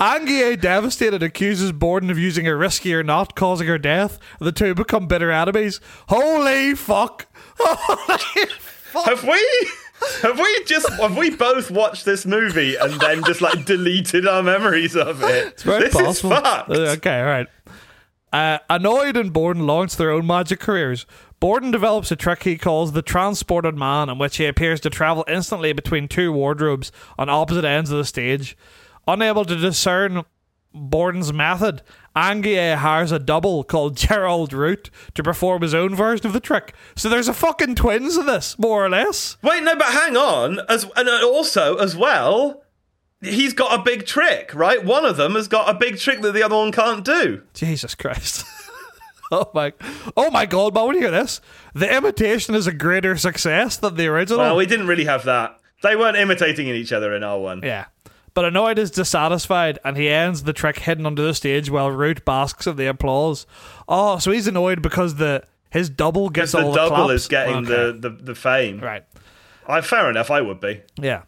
[0.00, 4.18] Angie, devastated, accuses Borden of using a riskier knot, causing her death.
[4.40, 5.80] The two become bitter enemies.
[6.08, 7.26] Holy fuck!
[7.60, 8.48] Holy
[8.94, 9.06] fuck!
[9.06, 9.68] Have we?
[10.22, 10.88] Have we just?
[10.94, 15.48] Have we both watched this movie and then just like deleted our memories of it?
[15.48, 16.32] It's very this possible.
[16.32, 16.70] is fucked.
[16.70, 17.46] Uh, Okay, all right.
[18.32, 21.06] Uh, Annoyed and Borden launch their own magic careers.
[21.38, 25.24] Borden develops a trick he calls the Transported Man, in which he appears to travel
[25.28, 28.56] instantly between two wardrobes on opposite ends of the stage.
[29.06, 30.24] Unable to discern
[30.74, 31.82] Borden's method,
[32.16, 36.74] Angier hires a double called Gerald Root to perform his own version of the trick.
[36.96, 39.36] So there's a fucking twins of this, more or less.
[39.42, 40.60] Wait, no, but hang on.
[40.68, 42.62] As and uh, also as well,
[43.20, 44.84] he's got a big trick, right?
[44.84, 47.42] One of them has got a big trick that the other one can't do.
[47.54, 48.44] Jesus Christ.
[49.32, 49.72] oh my
[50.16, 51.40] Oh my god, man, when you hear this?
[51.74, 54.40] The imitation is a greater success than the original.
[54.40, 55.58] Well, we didn't really have that.
[55.82, 57.60] They weren't imitating each other in R one.
[57.62, 57.86] Yeah.
[58.34, 62.24] But Annoyed is dissatisfied and he ends the trick hidden under the stage while Root
[62.24, 63.46] basks in the applause.
[63.88, 67.22] Oh, so he's annoyed because the his double gets the all the double claps?
[67.22, 67.68] is getting Okay.
[67.98, 68.80] the, the, the fame.
[68.80, 69.04] Right.
[69.68, 70.82] I, fair enough, I would be.
[71.00, 71.22] Yeah.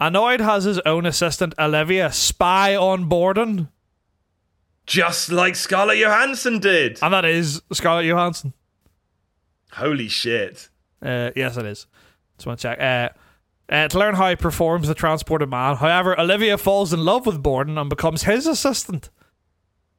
[0.00, 3.68] Annoyed has his own assistant Olivia spy on Borden,
[4.86, 6.98] Just like Scarlett Johansson did.
[7.02, 8.54] and that is Scarlett Johansson.
[9.72, 10.68] Holy shit.
[11.02, 11.86] Uh, yes, it is.
[12.36, 12.80] Just want to check.
[12.80, 13.08] Uh,
[13.70, 15.76] uh, to learn how he performs the transported man.
[15.76, 19.08] However, Olivia falls in love with Borden and becomes his assistant.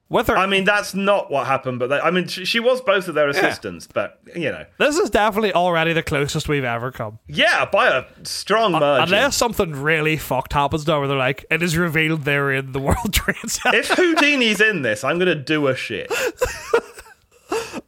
[0.09, 2.81] With her, I mean, that's not what happened, but they, I mean, she, she was
[2.81, 6.91] both of their assistants, but you know, this is definitely already the closest we've ever
[6.91, 7.19] come.
[7.29, 9.03] yeah, by a strong margin.
[9.05, 12.81] Unless something really fucked happens now where they're like, it is revealed they're in the
[12.81, 13.77] World Trade Center.
[13.77, 16.11] if Houdini's in this, I'm gonna do a shit.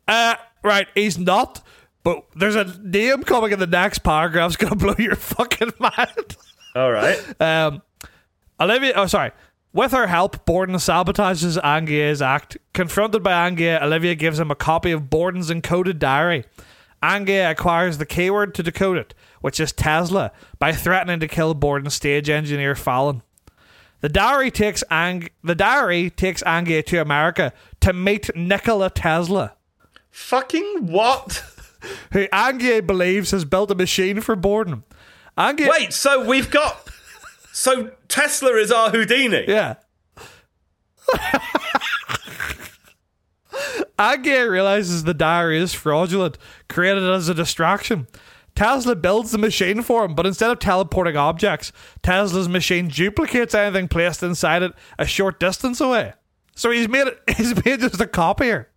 [0.07, 1.61] Uh, right, he's not.
[2.03, 4.49] But there's a name coming in the next paragraph.
[4.51, 6.37] It's gonna blow your fucking mind.
[6.75, 7.41] All right.
[7.41, 7.81] Um,
[8.59, 8.93] Olivia.
[8.95, 9.31] Oh, sorry.
[9.71, 12.57] With her help, Borden sabotages Angier's act.
[12.73, 16.45] Confronted by Angier, Olivia gives him a copy of Borden's encoded diary.
[17.01, 21.95] Angier acquires the keyword to decode it, which is Tesla, by threatening to kill Borden's
[21.95, 23.23] stage engineer Fallon.
[24.01, 29.55] The diary takes Ang- the diary takes Angier to America to meet Nikola Tesla.
[30.11, 31.43] Fucking what?
[32.11, 34.83] Who Angier believes has built a machine for Borden.
[35.37, 36.87] Angier, Wait, so we've got.
[37.51, 39.45] So Tesla is our Houdini.
[39.47, 39.75] yeah.
[43.99, 48.07] Angier realizes the diary is fraudulent, created as a distraction.
[48.55, 51.71] Tesla builds the machine for him, but instead of teleporting objects,
[52.01, 56.13] Tesla's machine duplicates anything placed inside it a short distance away.
[56.55, 57.19] So he's made it.
[57.35, 58.69] He's made just a copier.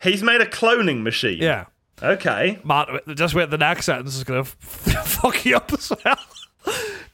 [0.00, 1.38] He's made a cloning machine.
[1.42, 1.64] Yeah.
[2.04, 2.58] Okay.
[2.64, 4.56] Matt, just wait, the next sentence is going to f-
[5.06, 6.16] fuck you up as well.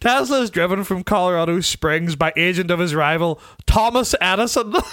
[0.00, 4.74] Tesla is driven from Colorado Springs by agent of his rival, Thomas Edison.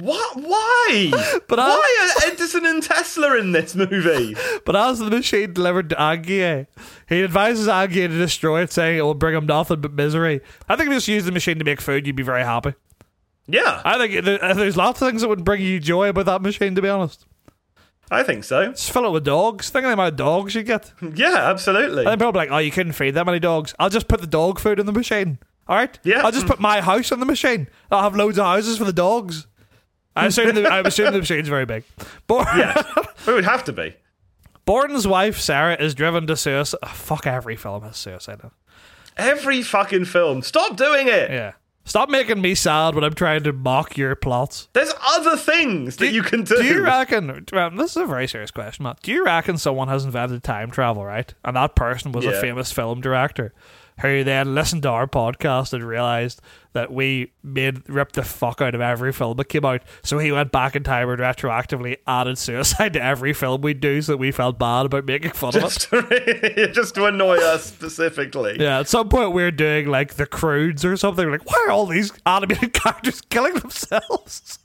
[0.00, 0.36] What?
[0.36, 1.10] Why?
[1.48, 4.36] But I- Why are Edison and Tesla in this movie?
[4.64, 6.68] but as the machine delivered to Angier,
[7.08, 10.40] he advises Angier to destroy it, saying it will bring him nothing but misery.
[10.68, 12.74] I think if you just use the machine to make food, you'd be very happy.
[13.48, 16.76] Yeah, I think there's lots of things that would bring you joy about that machine,
[16.76, 17.26] to be honest.
[18.10, 18.68] I think so.
[18.70, 19.68] Just fill it with dogs.
[19.70, 20.92] Think of the amount of dogs you get.
[21.14, 21.98] Yeah, absolutely.
[22.04, 23.74] And then people are like, oh, you couldn't feed that many dogs.
[23.78, 25.38] I'll just put the dog food in the machine.
[25.68, 25.98] All right?
[26.02, 26.22] Yeah.
[26.24, 27.68] I'll just put my house in the machine.
[27.90, 29.46] I'll have loads of houses for the dogs.
[30.16, 31.84] I assume the, I assume the machine's very big.
[32.26, 32.82] But Yeah,
[33.26, 33.94] it would have to be.
[34.64, 36.78] Borden's wife, Sarah, is driven to suicide.
[36.82, 38.40] oh, fuck, every film has suicide.
[38.40, 38.52] in it.
[39.16, 40.42] Every fucking film.
[40.42, 41.30] Stop doing it.
[41.30, 41.52] Yeah.
[41.88, 44.68] Stop making me sad when I'm trying to mock your plots.
[44.74, 46.56] There's other things that you can do.
[46.56, 47.46] Do you reckon?
[47.54, 49.00] um, This is a very serious question, Matt.
[49.02, 51.32] Do you reckon someone has invented time travel, right?
[51.44, 53.54] And that person was a famous film director
[54.00, 56.40] who then listened to our podcast and realized
[56.72, 59.82] that we made ripped the fuck out of every film that came out.
[60.02, 64.00] So he went back in time and retroactively added suicide to every film we do,
[64.00, 65.62] so that we felt bad about making fun of it.
[65.62, 68.56] just, to, just annoy us specifically.
[68.60, 71.26] Yeah, at some point we are doing like the Crudes or something.
[71.26, 74.58] We're like, why are all these animated characters killing themselves?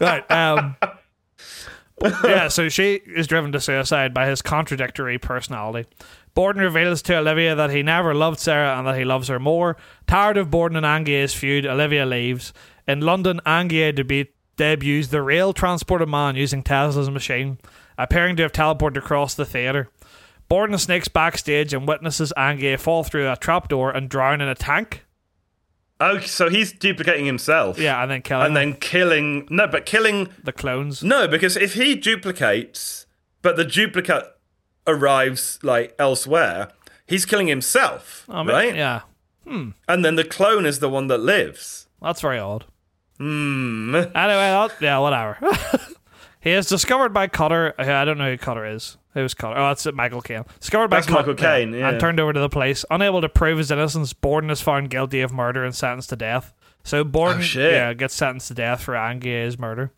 [0.00, 0.24] right.
[0.30, 0.76] Um,
[2.24, 5.88] yeah, so she is driven to suicide by his contradictory personality.
[6.38, 9.76] Borden reveals to Olivia that he never loved Sarah and that he loves her more.
[10.06, 12.52] Tired of Borden and Angier's feud, Olivia leaves.
[12.86, 14.26] In London, Angier debut-
[14.56, 17.58] debuts the real transported man using Tesla's machine,
[17.98, 19.88] appearing to have teleported across the theatre.
[20.48, 25.06] Borden sneaks backstage and witnesses Angier fall through a trapdoor and drown in a tank.
[25.98, 27.80] Oh, so he's duplicating himself.
[27.80, 29.48] Yeah, and then killing And then killing.
[29.50, 30.28] No, but killing.
[30.44, 31.02] the clones.
[31.02, 33.06] No, because if he duplicates,
[33.42, 34.22] but the duplicate
[34.88, 36.68] arrives like elsewhere,
[37.06, 38.74] he's killing himself, I mean, right?
[38.74, 39.00] Yeah,
[39.46, 41.86] And then the clone is the one that lives.
[42.02, 42.64] that's very odd.
[43.18, 43.94] Hmm.
[43.94, 45.38] Anyway, that, yeah, whatever.
[46.40, 47.74] he is discovered by Cutter.
[47.78, 48.96] I don't know who Cutter is.
[49.14, 49.58] Who's Cutter?
[49.58, 50.44] Oh, that's Michael Caine.
[50.60, 51.88] Discovered by That's Michael Caine, yeah.
[51.88, 52.84] And turned over to the police.
[52.90, 56.52] Unable to prove his innocence, Borden is found guilty of murder and sentenced to death.
[56.84, 59.90] So Borden Oh, yeah, gets sentenced to death for Angier's murder.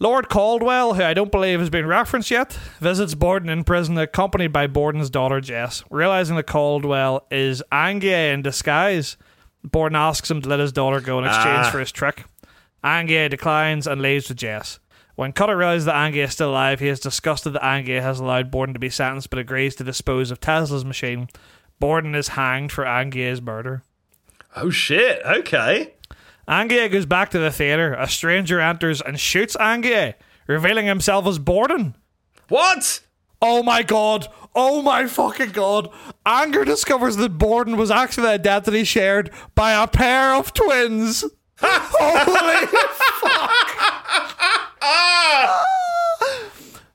[0.00, 4.52] Lord Caldwell, who I don't believe has been referenced yet, visits Borden in prison accompanied
[4.52, 5.84] by Borden's daughter Jess.
[5.90, 9.16] Realizing that Caldwell is Angier in disguise,
[9.62, 11.70] Borden asks him to let his daughter go in exchange Ah.
[11.70, 12.24] for his trick.
[12.82, 14.78] Angie declines and leaves with Jess.
[15.14, 18.50] When Cutter realizes that Angie is still alive, he is disgusted that Angie has allowed
[18.50, 21.28] Borden to be sentenced but agrees to dispose of Tesla's machine.
[21.78, 23.84] Borden is hanged for Angie's murder.
[24.56, 25.22] Oh shit.
[25.24, 25.94] Okay.
[26.46, 27.94] Angie goes back to the theater.
[27.94, 30.14] A stranger enters and shoots Angie,
[30.46, 31.96] revealing himself as Borden.
[32.48, 33.00] What?
[33.40, 34.28] Oh my god.
[34.54, 35.88] Oh my fucking god.
[36.24, 41.24] Anger discovers that Borden was actually the identity shared by a pair of twins.
[41.60, 42.78] Holy
[44.86, 45.64] Ah!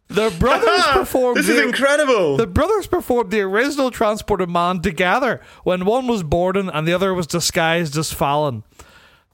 [0.07, 2.37] The brothers performed This is the, incredible.
[2.37, 7.13] the brothers performed the original transported man together when one was Borden and the other
[7.13, 8.63] was disguised as Fallon.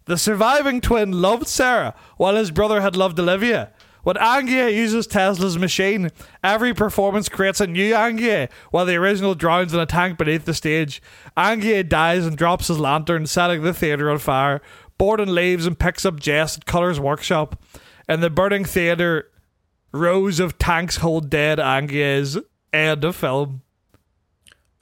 [0.06, 3.72] The surviving twin loved Sarah, while his brother had loved Olivia.
[4.04, 6.12] When Angier uses Tesla's machine,
[6.44, 10.54] every performance creates a new Angier, while the original drowns in a tank beneath the
[10.54, 11.02] stage.
[11.36, 14.62] Angier dies and drops his lantern, setting the theatre on fire.
[15.00, 17.60] Borden leaves and picks up Jess at Cutter's workshop.
[18.08, 19.32] In the burning theatre,
[19.92, 22.38] rows of tanks hold dead Angiers.
[22.72, 23.64] End of film.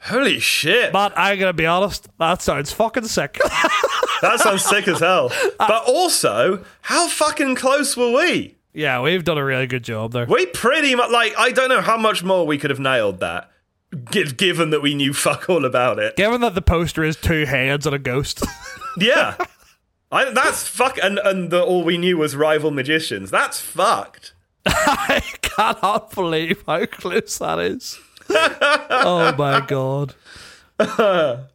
[0.05, 0.91] Holy shit.
[0.91, 3.39] But I'm gonna be honest, that sounds fucking sick.
[4.21, 5.33] That sounds sick as hell.
[5.59, 8.55] Uh, but also, how fucking close were we?
[8.73, 10.25] yeah, we've done a really good job there.
[10.25, 13.51] We pretty much like I don't know how much more we could have nailed that,
[14.11, 16.15] gi- given that we knew fuck all about it.
[16.15, 18.43] Given that the poster is two heads and a ghost.
[18.97, 19.35] Yeah,
[20.09, 20.97] I, that's fuck.
[21.03, 23.29] And and the, all we knew was rival magicians.
[23.29, 24.33] That's fucked.
[24.65, 27.99] I cannot believe how close that is.
[28.29, 30.15] oh my god.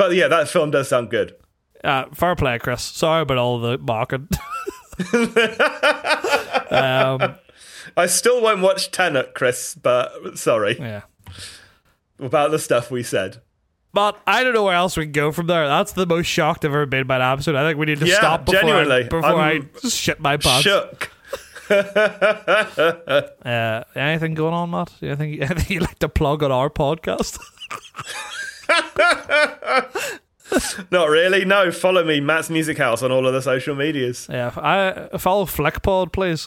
[0.00, 1.34] But yeah, that film does sound good.
[1.84, 2.82] Uh, fair play, Chris.
[2.82, 4.28] Sorry about all the mocking.
[6.70, 7.34] um,
[7.98, 9.74] I still won't watch Tenet, Chris.
[9.74, 11.02] But sorry yeah.
[12.18, 13.42] about the stuff we said.
[13.92, 15.68] But I don't know where else we can go from there.
[15.68, 17.54] That's the most shocked I've ever been by an episode.
[17.54, 20.62] I think we need to Yeah, stop before, I, before I shit my pants.
[20.62, 21.10] Shook.
[21.70, 23.22] Uh,
[23.94, 24.92] anything going on, Matt?
[25.00, 27.38] Do Anything, anything you'd like to plug on our podcast?
[30.90, 31.44] Not really.
[31.44, 34.26] No, follow me, Matt's Music House, on all of the social medias.
[34.30, 36.46] yeah, I follow Flickpod, please.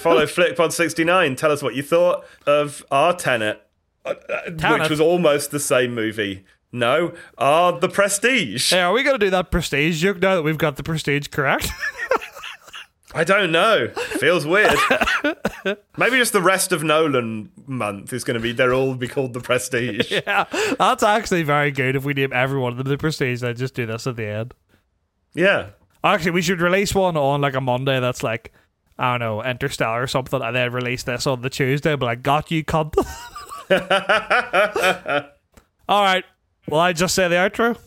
[0.00, 1.36] follow FlickPod69.
[1.36, 3.60] Tell us what you thought of our Tenet,
[4.06, 4.80] uh, uh, Tenet?
[4.80, 6.44] which was almost the same movie.
[6.74, 8.70] No, our The Prestige.
[8.70, 11.28] hey, are we going to do that prestige joke now that we've got the prestige
[11.28, 11.68] correct?
[13.14, 13.88] I don't know.
[13.88, 14.76] Feels weird.
[15.96, 19.34] Maybe just the rest of Nolan month is going to be, they're all be called
[19.34, 20.10] The Prestige.
[20.26, 20.44] yeah,
[20.78, 23.74] that's actually very good if we name every one of them the prestige and just
[23.74, 24.54] do this at the end.
[25.34, 25.70] Yeah.
[26.04, 28.52] Actually, we should release one on like a Monday that's like,
[28.98, 32.22] I don't know, Interstellar or something, and then release this on the Tuesday, but like,
[32.22, 32.96] got you, cunt.
[35.88, 36.24] All right.
[36.68, 37.78] Will I just say the outro?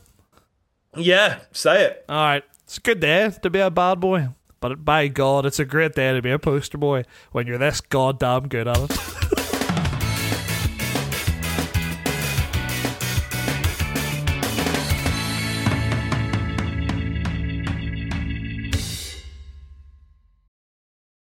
[0.96, 2.06] Yeah, say it.
[2.08, 2.44] All right.
[2.64, 4.30] It's a good day to be a bad boy.
[4.68, 7.82] But by God, it's a great day to be a poster boy when you're this
[7.82, 9.32] goddamn good at it.